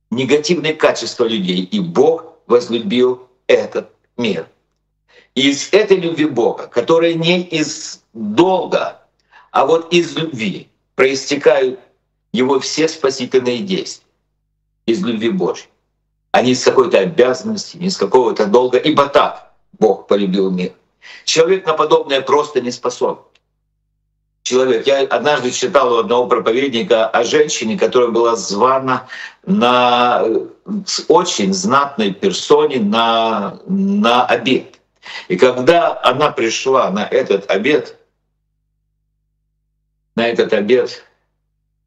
[0.09, 1.63] негативные качества людей.
[1.63, 4.47] И Бог возлюбил этот мир.
[5.35, 9.01] И из этой любви Бога, которая не из долга,
[9.51, 11.79] а вот из любви, проистекают
[12.31, 14.05] его все спасительные действия
[14.85, 15.69] из любви Божьей
[16.31, 20.73] а не с какой-то обязанности, не с какого-то долга, ибо так Бог полюбил мир.
[21.25, 23.23] Человек на подобное просто не способен.
[24.43, 24.87] человек.
[24.87, 29.07] Я однажды читал у одного проповедника о женщине, которая была звана
[29.45, 30.25] на
[31.07, 34.79] очень знатной персоне на, на обед.
[35.27, 37.95] И когда она пришла на этот обед,
[40.15, 41.03] на этот обед,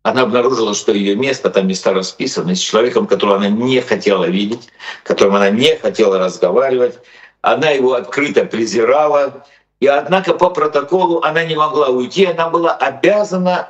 [0.03, 4.69] она обнаружила, что ее место, там места расписаны, с человеком, которого она не хотела видеть,
[5.05, 6.99] которым она не хотела разговаривать.
[7.41, 9.45] Она его открыто презирала,
[9.81, 13.69] и однако по протоколу она не могла уйти, она была обязана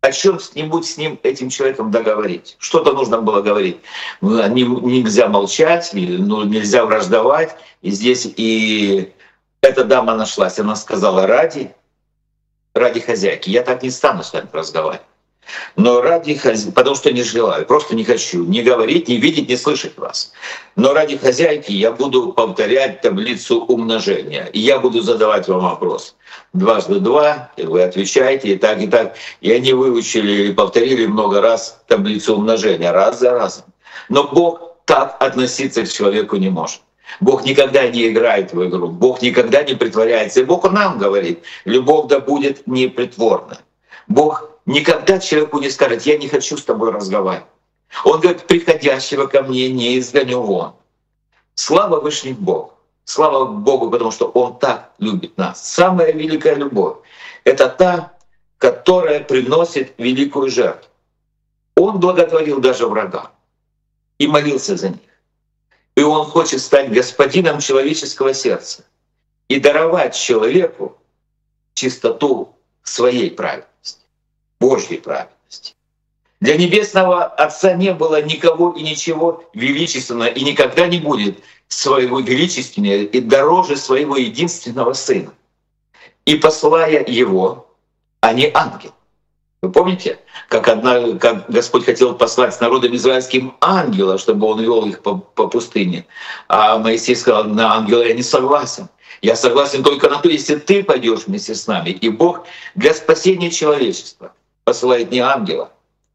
[0.00, 2.56] о чем-нибудь с ним, этим человеком договорить.
[2.58, 3.78] Что-то нужно было говорить.
[4.20, 7.56] Ну, нельзя молчать, ну, нельзя враждовать.
[7.80, 9.14] И здесь и
[9.62, 10.58] эта дама нашлась.
[10.58, 11.74] Она сказала, ради,
[12.74, 15.06] ради хозяйки, я так не стану с вами разговаривать.
[15.76, 19.56] Но ради хозяйки, потому что не желаю, просто не хочу не говорить, не видеть, не
[19.56, 20.32] слышать вас.
[20.76, 24.46] Но ради хозяйки я буду повторять таблицу умножения.
[24.46, 26.16] И я буду задавать вам вопрос.
[26.52, 29.16] Дважды два, и вы отвечаете, и так, и так.
[29.40, 33.64] И они выучили и повторили много раз таблицу умножения, раз за разом.
[34.08, 36.80] Но Бог так относиться к человеку не может.
[37.20, 40.40] Бог никогда не играет в игру, Бог никогда не притворяется.
[40.40, 43.58] И Бог нам говорит, любовь да будет непритворна.
[44.08, 47.48] Бог никогда человеку не скажет, я не хочу с тобой разговаривать.
[48.04, 50.74] Он говорит, приходящего ко мне не изгоню вон.
[51.54, 52.74] Слава Вышний Бог.
[53.04, 55.64] Слава Богу, потому что Он так любит нас.
[55.64, 56.96] Самая великая любовь—
[57.44, 58.12] это та,
[58.58, 60.88] которая приносит великую жертву.
[61.76, 63.30] Он благотворил даже врага
[64.18, 65.00] и молился за них.
[65.96, 68.84] И Он хочет стать господином человеческого сердца
[69.48, 70.96] и даровать человеку
[71.74, 73.66] чистоту своей правды.
[74.64, 75.74] Божьей праведности.
[76.40, 83.04] Для Небесного Отца не было никого и ничего величественного, и никогда не будет своего величественнее
[83.04, 85.32] и дороже своего единственного Сына.
[86.24, 87.66] И посылая Его,
[88.20, 88.92] а не ангел.
[89.60, 94.86] Вы помните, как, одна, как Господь хотел послать с народом израильским ангела, чтобы он вел
[94.86, 96.06] их по, по пустыне.
[96.48, 98.88] А Моисей сказал, на ангела я не согласен.
[99.20, 101.90] Я согласен только на то, если ты пойдешь вместе с нами.
[101.90, 104.32] И Бог для спасения человечества—
[104.64, 105.70] посылает не ангела,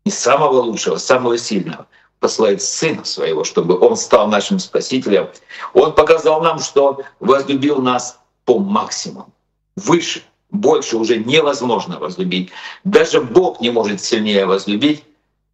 [0.06, 1.88] не самого лучшего, самого сильного,
[2.20, 5.30] посылает Сына Своего, чтобы Он стал нашим Спасителем.
[5.74, 9.30] Он показал нам, что возлюбил нас по максимуму,
[9.76, 12.50] выше, больше уже невозможно возлюбить.
[12.84, 15.04] Даже Бог не может сильнее возлюбить,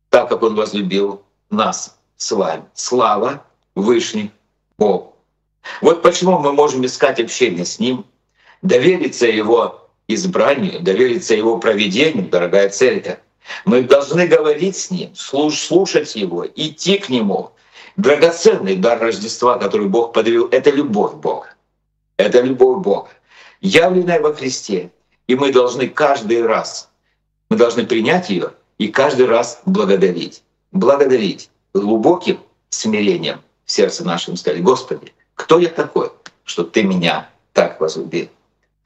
[0.09, 2.63] так как Он возлюбил нас с вами.
[2.73, 3.43] Слава
[3.75, 4.31] Вышний
[4.77, 5.13] Бог.
[5.81, 8.05] Вот почему мы можем искать общение с Ним,
[8.61, 13.19] довериться Его избранию, довериться Его проведению, дорогая церковь.
[13.65, 17.51] Мы должны говорить с Ним, слушать Его, идти к Нему.
[17.97, 21.49] Драгоценный дар Рождества, который Бог подарил,— это любовь Бога.
[22.17, 23.09] Это любовь Бога,
[23.61, 24.91] явленная во Христе.
[25.27, 26.89] И мы должны каждый раз,
[27.49, 30.43] мы должны принять ее и каждый раз благодарить.
[30.71, 32.39] Благодарить глубоким
[32.69, 36.11] смирением в сердце нашем сказать, Господи, кто я такой,
[36.43, 38.29] что Ты меня так возлюбил?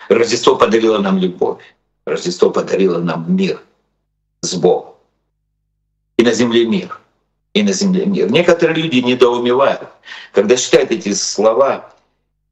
[0.08, 1.62] Рождество подарило нам любовь.
[2.06, 3.62] Рождество подарило нам мир
[4.42, 4.96] с Богом.
[6.18, 7.00] И на земле мир.
[7.54, 8.32] И на земле мир.
[8.32, 9.90] Некоторые люди недоумевают,
[10.34, 11.94] когда читают эти слова.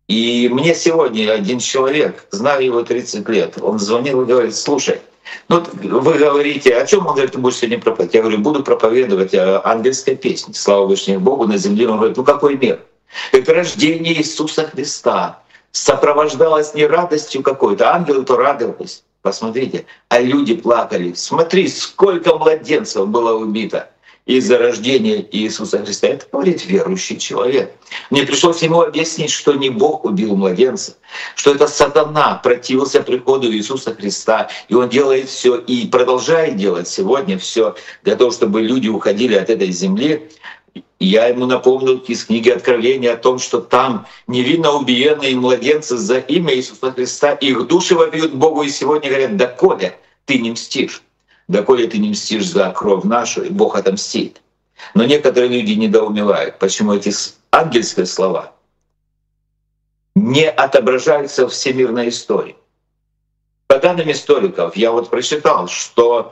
[0.08, 5.02] И мне сегодня один человек, знаю его 30 лет, он звонил и говорит, слушай,
[5.50, 8.14] ну, вы говорите, о чем он говорит, ты будешь сегодня проповедовать?
[8.14, 10.54] Я говорю, буду проповедовать о ангельской песне.
[10.54, 11.90] Слава Вышнему Богу на земле.
[11.90, 12.82] Он говорит, ну какой мир?
[13.32, 15.42] Это рождение Иисуса Христа
[15.78, 21.14] сопровождалось не радостью какой-то, ангелы-то радовались, посмотрите, а люди плакали.
[21.14, 23.90] Смотри, сколько младенцев было убито
[24.26, 26.08] из-за рождения Иисуса Христа.
[26.08, 27.74] Это говорит верующий человек.
[28.10, 30.98] Мне пришлось ему объяснить, что не Бог убил младенца,
[31.36, 37.38] что это сатана противился приходу Иисуса Христа, и он делает все и продолжает делать сегодня
[37.38, 40.30] все для того, чтобы люди уходили от этой земли
[41.00, 46.56] я ему напомнил из книги Откровения о том, что там невинно убиенные младенцы за имя
[46.56, 51.02] Иисуса Христа, их души вопиют Богу и сегодня говорят, да коля ты не мстишь,
[51.48, 54.42] да коля ты не мстишь за кровь нашу, и Бог отомстит.
[54.94, 57.12] Но некоторые люди недоумевают, почему эти
[57.52, 58.54] ангельские слова
[60.16, 62.56] не отображаются в всемирной истории.
[63.68, 66.32] По данным историков, я вот прочитал, что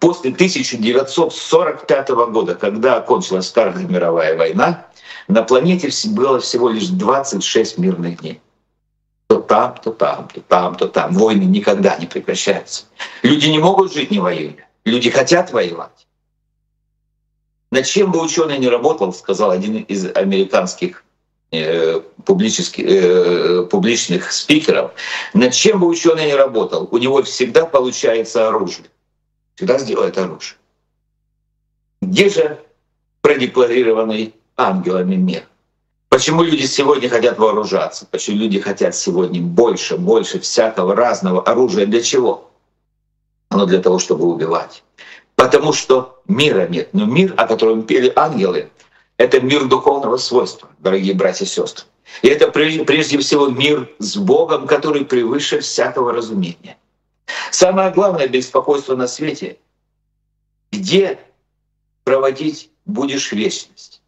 [0.00, 4.86] после 1945 года, когда окончилась Вторая мировая война,
[5.26, 8.40] на планете было всего лишь 26 мирных дней.
[9.28, 11.14] То там, то там, то там, то там.
[11.14, 12.84] Войны никогда не прекращаются.
[13.22, 14.68] Люди не могут жить не воюя.
[14.84, 16.06] Люди хотят воевать.
[17.70, 21.02] Над чем бы ученый не работал, сказал один из американских
[22.24, 24.92] публических, э, публичных спикеров,
[25.34, 28.86] над чем бы ученый не работал, у него всегда получается оружие.
[29.54, 30.56] Всегда сделает оружие.
[32.02, 32.58] Где же
[33.20, 35.48] продекларированный ангелами мир?
[36.08, 38.06] Почему люди сегодня хотят вооружаться?
[38.10, 41.86] Почему люди хотят сегодня больше, больше всякого разного оружия?
[41.86, 42.50] Для чего?
[43.48, 44.84] Оно для того, чтобы убивать.
[45.34, 46.90] Потому что мира нет.
[46.92, 48.70] Но мир, о котором пели ангелы,
[49.16, 51.86] это мир духовного свойства, дорогие братья и сестры.
[52.22, 56.76] И это прежде всего мир с Богом, который превыше всякого разумения.
[57.50, 59.58] Самое главное беспокойство на свете—
[60.74, 61.20] где
[62.02, 64.02] проводить будешь вечность?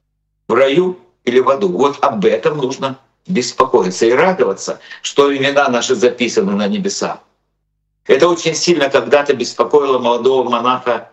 [0.48, 1.68] В раю или в аду?
[1.68, 2.98] Вот об этом нужно
[3.28, 7.20] беспокоиться и радоваться, что имена наши записаны на небесах.
[8.04, 11.10] Это очень сильно когда-то беспокоило молодого монаха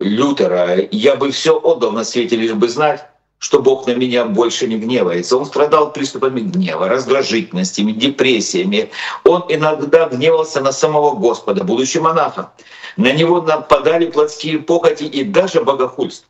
[0.00, 0.88] Лютера.
[0.90, 3.06] Я бы все отдал на свете, лишь бы знать,
[3.40, 5.36] что Бог на меня больше не гневается.
[5.38, 8.90] Он страдал приступами гнева, раздражительностями, депрессиями.
[9.24, 12.50] Он иногда гневался на самого Господа, будучи монахом.
[12.98, 16.28] На него нападали плотские похоти и даже богохульство.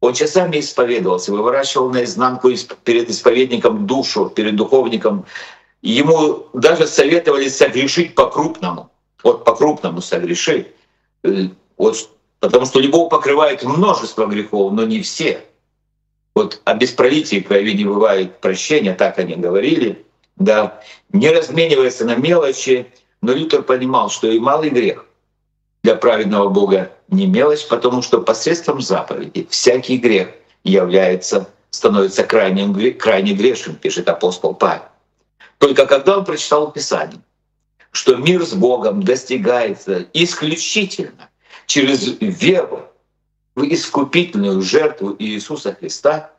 [0.00, 2.50] Он часами исповедовался, выворачивал наизнанку
[2.82, 5.24] перед исповедником душу, перед духовником.
[5.80, 8.90] Ему даже советовали согрешить по-крупному.
[9.22, 10.66] Вот по-крупному согреши.
[11.22, 15.44] Э, вот, потому что любого покрывает множество грехов, но не все.
[16.34, 20.04] Вот о бесправитии крови не бывает прощения, так они говорили.
[20.36, 20.80] Да,
[21.12, 22.86] не разменивается на мелочи,
[23.22, 25.06] но Лютер понимал, что и малый грех
[25.84, 30.30] для праведного Бога не мелочь, потому что посредством заповеди всякий грех
[30.64, 34.82] является, становится крайним, крайне грешным, пишет апостол Павел.
[35.58, 37.20] Только когда он прочитал Писание,
[37.92, 41.30] что мир с Богом достигается исключительно
[41.66, 42.88] через веру
[43.56, 46.32] искупительную жертву Иисуса Христа,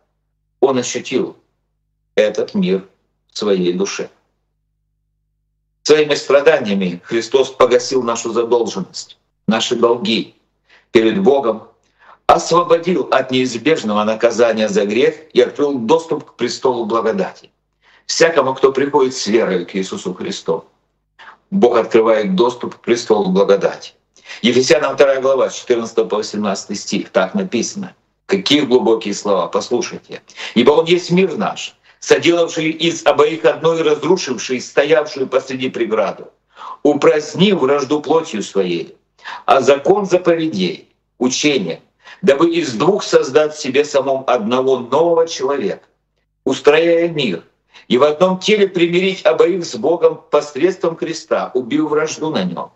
[0.60, 1.38] он ощутил
[2.16, 2.88] этот мир
[3.32, 4.10] в своей душе.
[5.84, 10.36] Своими страданиями Христос погасил нашу задолженность, наши долги
[10.92, 11.68] перед Богом,
[12.28, 17.52] освободил от неизбежного наказания за грех и открыл доступ к престолу благодати.
[18.08, 20.66] Всякому, кто приходит с верой к Иисусу Христу,
[21.52, 23.94] Бог открывает доступ к престолу благодати.
[24.42, 27.96] Ефесянам 2 глава, 14 по 18 стих, так написано.
[28.26, 30.22] Какие глубокие слова, послушайте.
[30.56, 36.32] «Ибо Он есть мир наш, соделавший из обоих одной разрушивший стоявшую посреди преграду,
[36.84, 38.98] упразднив вражду плотью своей,
[39.46, 41.82] а закон заповедей, учения,
[42.22, 45.84] дабы из двух создать себе самом одного нового человека,
[46.44, 47.44] устрояя мир,
[47.88, 52.72] и в одном теле примирить обоих с Богом посредством креста, убив вражду на нем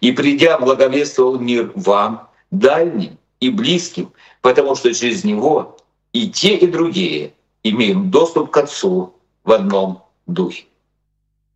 [0.00, 5.76] и придя, благовествовал мир вам, дальним и близким, потому что через него
[6.12, 9.14] и те, и другие имеем доступ к Отцу
[9.44, 10.64] в одном духе.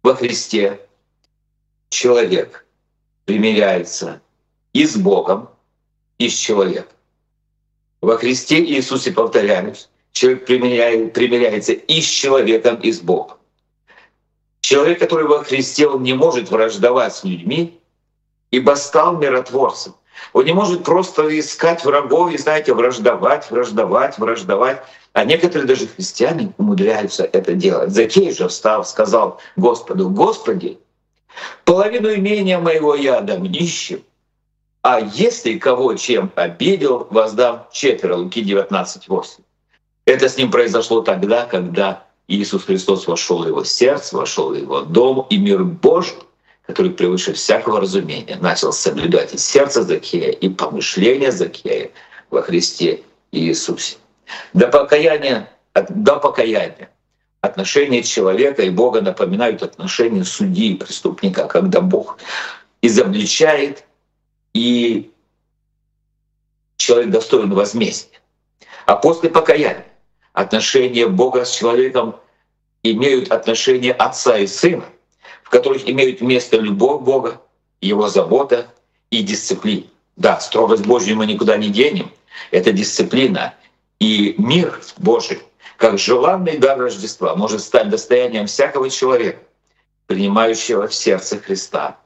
[0.02, 0.80] Во Христе
[1.88, 2.66] человек
[3.24, 4.20] примиряется
[4.72, 5.48] и с Богом,
[6.18, 6.96] и с человеком.
[8.00, 13.36] Во Христе Иисусе, повторяюсь, человек примиряется и с человеком, и с Богом.
[14.60, 17.79] Человек, который во Христе, он не может враждовать с людьми,
[18.50, 19.94] ибо стал миротворцем.
[20.32, 24.82] Он не может просто искать врагов и, знаете, враждовать, враждовать, враждовать.
[25.12, 27.90] А некоторые даже христиане умудряются это делать.
[27.90, 30.78] Закей же встал, сказал Господу, «Господи,
[31.64, 34.04] половину имения моего я дам нищим,
[34.82, 38.16] а если кого чем обидел, воздам четверо».
[38.16, 39.42] Луки 19:8.
[40.04, 44.82] Это с ним произошло тогда, когда Иисус Христос вошел в его сердце, вошел в его
[44.82, 46.16] дом, и мир Божий
[46.70, 51.90] который превыше всякого разумения начал соблюдать и сердце Закея, и помышления Закея
[52.30, 53.02] во Христе
[53.32, 53.96] Иисусе.
[54.54, 56.88] До покаяния, до покаяния
[57.40, 62.18] отношения человека и Бога напоминают отношения судьи и преступника, когда Бог
[62.82, 63.84] изобличает,
[64.54, 65.10] и
[66.76, 68.20] человек достоин возмездия.
[68.86, 69.86] А после покаяния
[70.34, 72.14] отношения Бога с человеком
[72.84, 74.84] имеют отношение отца и сына—
[75.50, 77.40] которых имеют место любовь Бога,
[77.80, 78.68] Его забота
[79.10, 79.84] и дисциплина.
[80.16, 82.10] Да, строгость Божью мы никуда не денем.
[82.50, 83.54] Это дисциплина.
[83.98, 85.40] И мир Божий,
[85.76, 89.40] как желанный дар Рождества, может стать достоянием всякого человека,
[90.06, 91.98] принимающего в сердце Христа.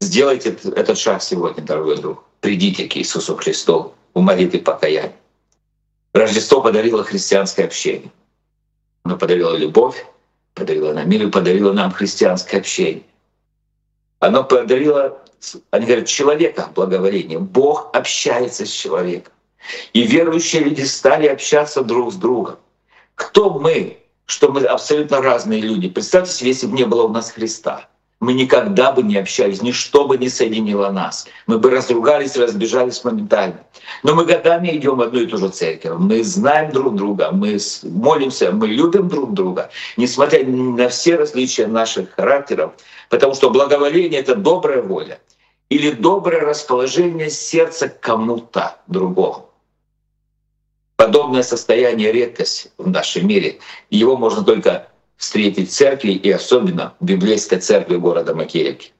[0.00, 2.24] Сделайте этот шаг сегодня, дорогой друг.
[2.40, 5.16] Придите к Иисусу Христу в молитве покаяния.
[6.12, 8.12] Рождество подарило христианское общение.
[9.02, 10.06] Оно подарило любовь,
[10.54, 13.02] подарила нам и подарила нам христианское общение.
[14.20, 15.18] Оно подарило,
[15.70, 17.38] они говорят, человека благоволение.
[17.38, 19.32] Бог общается с человеком.
[19.92, 22.56] И верующие люди стали общаться друг с другом.
[23.14, 25.88] Кто мы, что мы абсолютно разные люди?
[25.88, 27.88] Представьте себе, если бы не было у нас Христа
[28.24, 31.26] мы никогда бы не общались, ничто бы не соединило нас.
[31.46, 33.60] Мы бы разругались, разбежались моментально.
[34.02, 35.92] Но мы годами идем в одну и ту же церковь.
[35.98, 42.14] Мы знаем друг друга, мы молимся, мы любим друг друга, несмотря на все различия наших
[42.14, 42.72] характеров,
[43.10, 45.20] потому что благоволение— это добрая воля
[45.68, 49.50] или доброе расположение сердца кому-то другому.
[50.96, 53.58] Подобное состояние— редкость в нашем мире.
[53.90, 58.92] Его можно только встретить церкви и особенно в библейской церкви города Макеевки.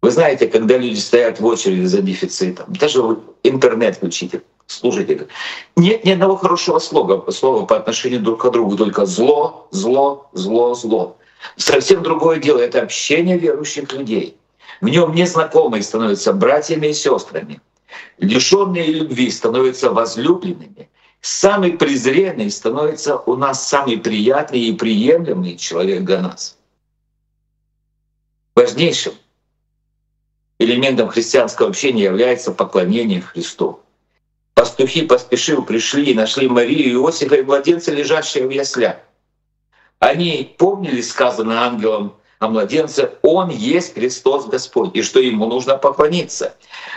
[0.00, 3.00] Вы знаете, когда люди стоят в очереди за дефицитом, даже
[3.44, 5.28] интернет включите, слушайте,
[5.76, 10.74] нет ни одного хорошего слова, слова по отношению друг к другу, только зло, зло, зло,
[10.74, 11.16] зло.
[11.56, 14.36] Совсем другое дело— это общение верующих людей.
[14.80, 17.60] В нем незнакомые становятся братьями и сестрами.
[18.18, 20.88] Лишенные любви становятся возлюбленными
[21.22, 26.58] самый презренный становится у нас самый приятный и приемлемый человек для нас.
[28.54, 29.14] Важнейшим
[30.58, 33.80] элементом христианского общения является поклонение Христу.
[34.54, 38.96] Пастухи, поспешив, пришли и нашли Марию Иосифа и младенца, лежащего в яслях.
[39.98, 46.56] Они помнили сказанное ангелом о младенце, Он есть Христос Господь, и что Ему нужно поклониться.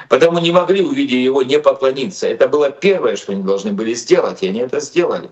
[0.10, 2.28] Потому не могли, увидя Его, не поклониться.
[2.28, 5.30] Это было первое, что они должны были сделать, и они это сделали.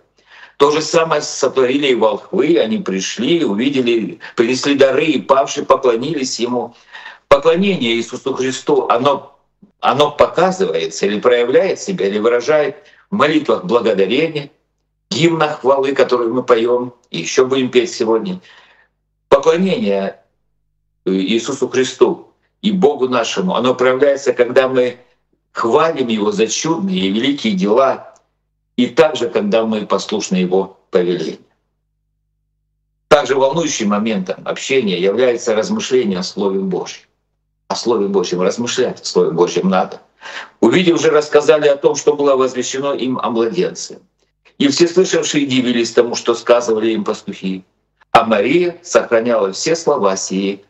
[0.58, 6.76] То же самое сотворили и волхвы, они пришли, увидели, принесли дары, и павшие поклонились Ему.
[7.28, 9.40] Поклонение Иисусу Христу, оно,
[9.80, 12.76] оно показывается или проявляет себя, или выражает
[13.10, 14.52] в молитвах благодарения,
[15.10, 18.40] гимнах хвалы, которые мы поем, и еще будем петь сегодня—
[19.30, 20.20] поклонение
[21.06, 24.98] э, Иисусу Христу и Богу нашему, оно проявляется, когда мы
[25.52, 28.16] хвалим Его за чудные и великие дела,
[28.76, 31.40] и также, когда мы послушны Его повелению.
[33.08, 37.06] Также волнующим моментом общения является размышление о Слове Божьем.
[37.68, 38.42] О Слове Божьем.
[38.42, 40.02] Размышлять о Слове Божьем надо.
[40.62, 44.00] Увидев, уже рассказали о том, что было возвещено им о младенце.
[44.58, 47.64] И все слышавшие дивились тому, что сказывали им пастухи.
[48.14, 50.64] А Мария сохраняла все слова сии,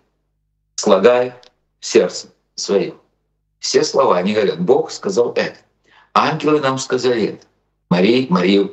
[0.75, 1.41] слагая
[1.81, 2.97] в сердце своем.
[3.59, 5.57] Все слова, они говорят, Бог сказал это.
[6.13, 7.45] Ангелы нам сказали это.
[7.89, 8.69] Мария, Мария,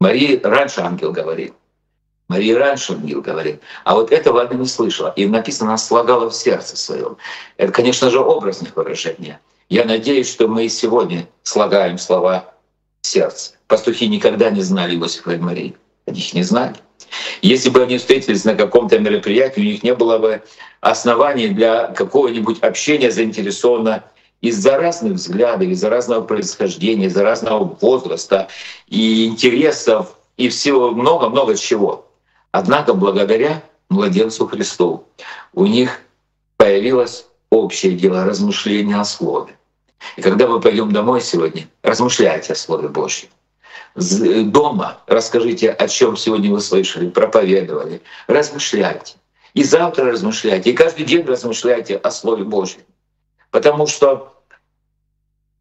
[0.00, 1.54] Мария раньше ангел говорил.
[2.28, 3.58] Мария раньше ангел говорил.
[3.84, 5.12] А вот этого она не слышала.
[5.16, 7.18] И написано, она слагала в сердце своем.
[7.58, 9.40] Это, конечно же, образное выражение.
[9.68, 12.54] Я надеюсь, что мы сегодня слагаем слова
[13.02, 13.52] в сердце.
[13.66, 15.76] Пастухи никогда не знали Иосифа и Марии.
[16.06, 16.76] Они их не знали.
[17.42, 20.42] Если бы они встретились на каком-то мероприятии, у них не было бы
[20.80, 24.04] оснований для какого-нибудь общения заинтересованно
[24.40, 28.48] из-за разных взглядов, из-за разного происхождения, из-за разного возраста
[28.88, 32.06] и интересов, и всего много-много чего.
[32.52, 35.04] Однако благодаря младенцу Христу
[35.52, 36.00] у них
[36.56, 39.56] появилось общее дело размышления о Слове.
[40.16, 43.28] И когда мы пойдем домой сегодня, размышляйте о Слове Божьем
[43.94, 49.14] дома расскажите, о чем сегодня вы слышали, проповедовали, размышляйте.
[49.54, 52.82] И завтра размышляйте, и каждый день размышляйте о Слове Божьем.
[53.50, 54.32] Потому что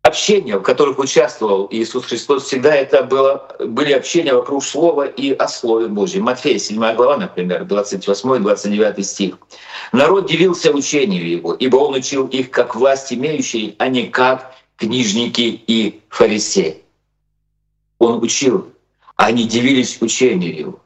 [0.03, 5.47] общения, в которых участвовал Иисус Христос, всегда это было, были общения вокруг Слова и о
[5.47, 6.24] Слове Божьем.
[6.24, 9.38] Матфея 7 глава, например, 28-29 стих.
[9.91, 15.61] «Народ дивился учению Его, ибо Он учил их как власть имеющие, а не как книжники
[15.65, 16.84] и фарисеи»
[18.00, 18.72] он учил,
[19.16, 20.80] а они дивились учению его.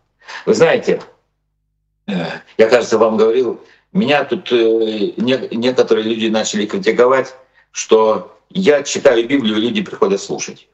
[0.45, 1.01] Вы знаете,
[2.07, 2.26] э,
[2.57, 3.61] я, кажется, вам говорил,
[3.93, 7.36] меня тут э, некоторые люди начали критиковать,
[7.72, 10.68] что я читаю Библию, люди приходят слушать.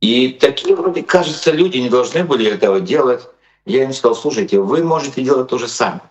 [0.00, 3.22] И такие вроде, кажется, люди не должны были этого делать.
[3.64, 6.02] Я им сказал, слушайте, вы можете делать то же самое.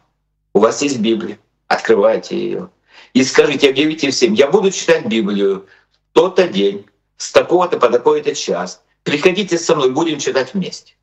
[0.54, 2.70] У вас есть Библия, открывайте ее.
[3.14, 5.66] И скажите, объявите всем, я буду читать Библию
[6.14, 6.86] тот-то день,
[7.18, 8.82] с такого-то по такой-то час.
[9.06, 10.96] Приходите со мной, будем читать вместе.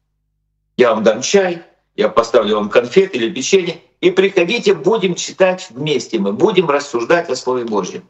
[0.76, 1.62] Я вам дам чай,
[1.94, 7.36] я поставлю вам конфет или печенье, и приходите, будем читать вместе, мы будем рассуждать о
[7.36, 8.02] Слове Божьем.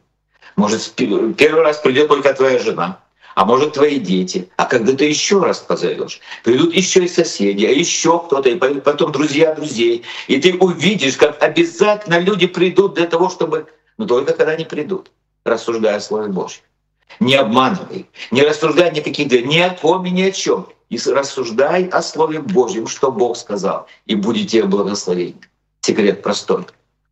[0.55, 3.03] Может, первый раз придет только твоя жена,
[3.35, 4.49] а может твои дети.
[4.57, 9.11] А когда ты еще раз позовешь, придут еще и соседи, а еще кто-то, и потом
[9.11, 10.03] друзья друзей.
[10.27, 13.67] И ты увидишь, как обязательно люди придут для того, чтобы...
[13.99, 15.11] Но только когда они придут,
[15.45, 16.63] рассуждая о Слове Божьем.
[17.19, 20.67] Не обманывай, не рассуждай никаких дел, ни о ком и ни о чем.
[20.89, 25.49] И рассуждай о Слове Божьем, что Бог сказал, и будете благословения.
[25.81, 26.65] Секрет простой.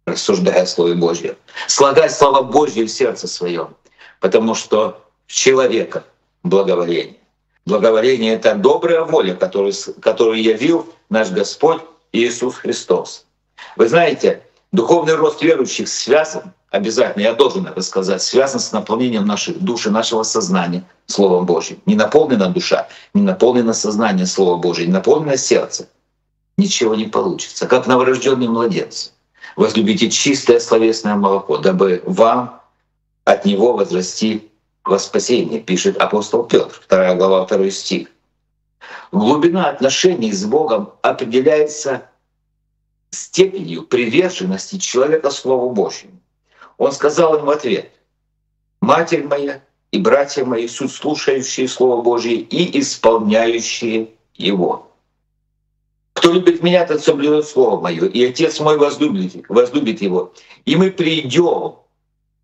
[0.06, 1.36] Рассуждай о Слове Божьем.
[1.68, 3.76] Слагай слова Божьи в сердце своем,
[4.20, 6.04] потому что человека
[6.44, 7.18] благоволение.
[7.66, 11.82] Благоволение— это добрая воля, которую, которую явил наш Господь
[12.12, 13.26] Иисус Христос.
[13.78, 19.60] Вы знаете, духовный рост верующих связан, обязательно, я должен это сказать, связан с наполнением наших
[19.60, 21.80] душ и нашего сознания Словом Божьим.
[21.86, 25.88] Не наполнена душа, не наполнено сознание Слова Божьего, не наполнено сердце.
[26.58, 29.12] Ничего не получится, как новорожденный младенцы.
[29.56, 32.62] Возлюбите чистое словесное молоко, дабы вам
[33.26, 34.50] от него возрасти
[34.84, 38.08] во спасение, пишет апостол Петр, 2 глава, 2 стих.
[39.12, 42.04] Глубина отношений с Богом определяется
[43.12, 46.14] степенью приверженности человека Слову Божьему.
[46.82, 47.92] Он сказал им в ответ,
[48.82, 49.62] «Матерь моя
[49.92, 54.92] и братья мои, суть слушающие Слово Божье и исполняющие его».
[56.14, 60.34] Кто любит меня, тот соблюдет Слово Мое, и Отец мой возлюбит, возлюбит его.
[60.66, 61.76] И мы придем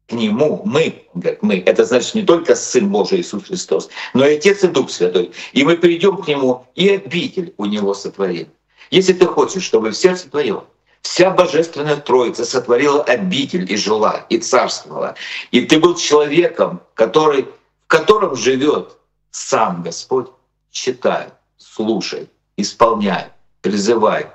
[0.05, 4.35] к Нему, мы, как мы, это значит не только Сын Божий Иисус Христос, но и
[4.35, 5.31] Отец и Дух Святой.
[5.53, 8.49] И мы придем к Нему, и обитель у Него сотворим.
[8.91, 10.63] Если ты хочешь, чтобы в сердце твоем
[11.07, 15.15] вся Божественная Троица сотворила обитель и жила, и царствовала,
[15.51, 18.97] и ты был человеком, который, в котором живет
[19.31, 20.27] сам Господь,
[20.69, 21.27] читай,
[21.57, 23.27] слушай, исполняй,
[23.61, 24.27] призывай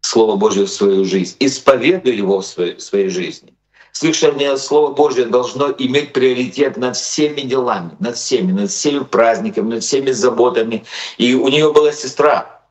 [0.00, 3.54] Слово Божье в свою жизнь, исповедуй его в своей, в своей жизни.
[3.92, 9.84] Слышание Слова Божьего должно иметь приоритет над всеми делами, над всеми, над всеми праздниками, над
[9.84, 10.84] всеми заботами.
[11.18, 12.62] И у нее была сестра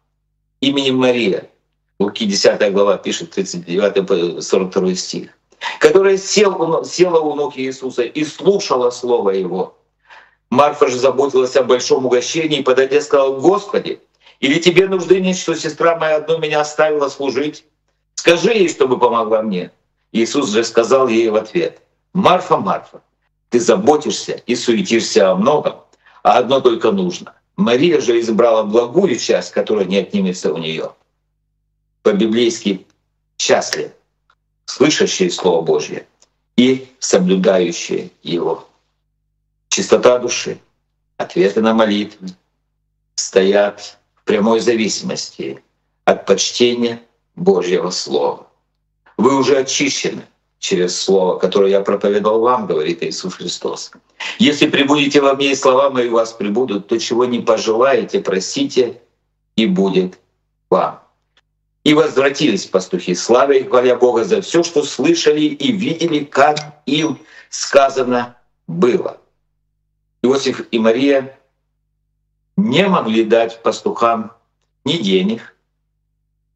[0.60, 1.50] именем Мария.
[2.00, 5.36] Луки 10 глава пишет 39-42 стих
[5.80, 9.78] которая села, села у ног Иисуса и слушала Слово Его.
[10.50, 14.00] Марфа же заботилась о большом угощении и, подойдя, сказала, «Господи,
[14.40, 17.66] или тебе нужды нет, что сестра моя одну меня оставила служить?
[18.16, 19.72] Скажи ей, чтобы помогла мне».
[20.12, 21.82] Иисус же сказал ей в ответ,
[22.14, 23.02] «Марфа, Марфа,
[23.50, 25.76] ты заботишься и суетишься о многом,
[26.24, 27.34] а одно только нужно.
[27.58, 30.92] Мария же избрала благую часть, которая не отнимется у нее.
[32.06, 32.86] По-библейски
[33.40, 33.90] счастлив,
[34.66, 36.06] слышащие Слово Божье
[36.56, 38.70] и соблюдающие его.
[39.70, 40.60] Чистота души,
[41.18, 42.28] ответы на молитвы
[43.16, 45.64] стоят в прямой зависимости
[46.04, 47.02] от почтения
[47.36, 48.46] Божьего Слова.
[49.18, 50.28] Вы уже очищены
[50.60, 53.92] через Слово, которое я проповедовал вам, говорит Иисус Христос.
[54.38, 59.02] Если прибудете во мне, и слова мои у вас прибудут, то чего не пожелаете, просите,
[59.56, 60.20] и будет
[60.70, 61.05] вам.
[61.86, 66.58] И возвратились пастухи, славя и хваля Бога за все, что слышали и видели, как
[66.88, 67.20] им
[67.52, 69.22] сказано было.
[70.24, 71.38] Иосиф и Мария
[72.58, 74.32] не могли дать пастухам
[74.84, 75.56] ни денег,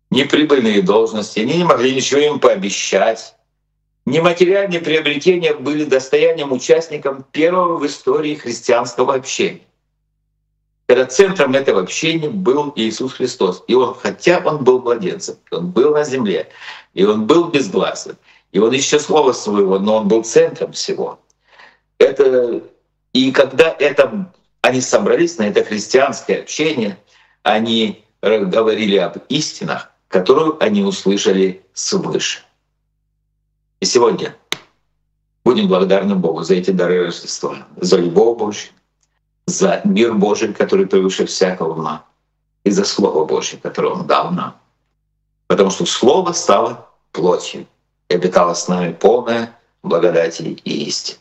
[0.09, 3.35] ни прибыльные должности, они не могли ничего им пообещать.
[4.05, 9.61] Нематериальные приобретения были достоянием участникам первого в истории христианского общения.
[10.89, 13.63] Когда центром этого общения был Иисус Христос.
[13.67, 16.49] И он, хотя он был младенцем, он был на земле,
[16.95, 18.17] и он был безгласен,
[18.51, 21.19] и он еще слова своего, но он был центром всего.
[21.99, 22.63] Это,
[23.13, 26.97] и когда это, они собрались на это христианское общение,
[27.43, 32.39] они говорили об истинах, которую они услышали свыше.
[33.79, 34.35] И сегодня
[35.45, 38.71] будем благодарны Богу за эти дары Рождества, за любовь Божью,
[39.49, 42.05] за мир Божий, который превыше всякого ума,
[42.63, 44.55] и за Слово Божье, которое Он дал нам.
[45.47, 47.65] Потому что Слово стало плотью
[48.07, 51.19] и обитало с нами полное благодати и истины.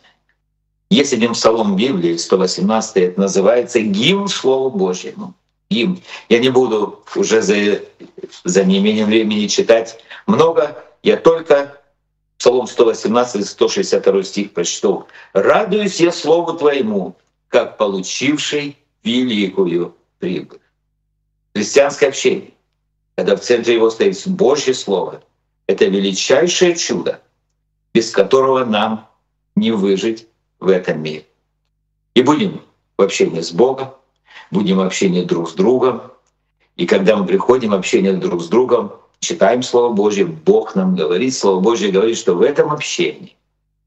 [0.91, 5.35] Есть один псалом Библии, 118, это называется «Гимн Слову Божьему»
[5.69, 6.03] им.
[6.29, 7.83] Я не буду уже за,
[8.45, 11.79] за неимением времени читать много, я только
[12.39, 15.07] Псалом 118, 162 стих прочту.
[15.33, 17.17] «Радуюсь я Слову Твоему,
[17.49, 20.61] как получивший великую прибыль».
[21.55, 22.53] Христианское общение,
[23.17, 25.23] когда в центре его стоит Божье Слово,
[25.67, 27.21] это величайшее чудо,
[27.93, 29.09] без которого нам
[29.57, 30.27] не выжить
[30.61, 31.27] в этом мире.
[32.15, 32.63] И будем
[32.97, 33.91] в общении с Богом,
[34.51, 36.03] будем в общении друг с другом.
[36.77, 41.35] И когда мы приходим в общение друг с другом, читаем Слово Божье, Бог нам говорит,
[41.35, 43.37] Слово Божье говорит, что в этом общении,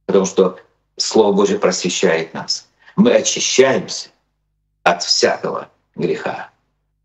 [0.06, 0.58] потому что
[0.98, 4.10] Слово Божье просвещает нас, мы очищаемся
[4.84, 6.50] от всякого греха,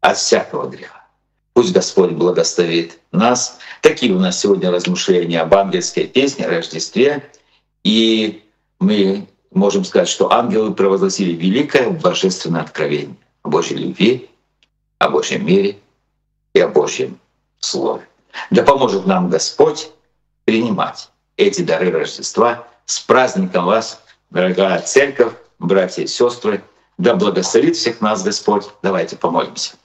[0.01, 1.07] от всякого греха.
[1.53, 3.59] Пусть Господь благословит нас.
[3.81, 7.31] Такие у нас сегодня размышления об ангельской песне, Рождестве.
[7.83, 8.45] И
[8.79, 14.29] мы можем сказать, что ангелы провозгласили великое божественное откровение о Божьей любви,
[14.99, 15.79] о Божьем мире
[16.53, 17.19] и о Божьем
[17.59, 18.07] Слове.
[18.51, 19.91] Да поможет нам Господь
[20.45, 22.69] принимать эти дары Рождества.
[22.85, 26.63] С праздником вас, дорогая церковь, братья и сестры,
[26.99, 28.65] Да благословит всех нас Господь.
[28.83, 29.77] Давайте помолимся.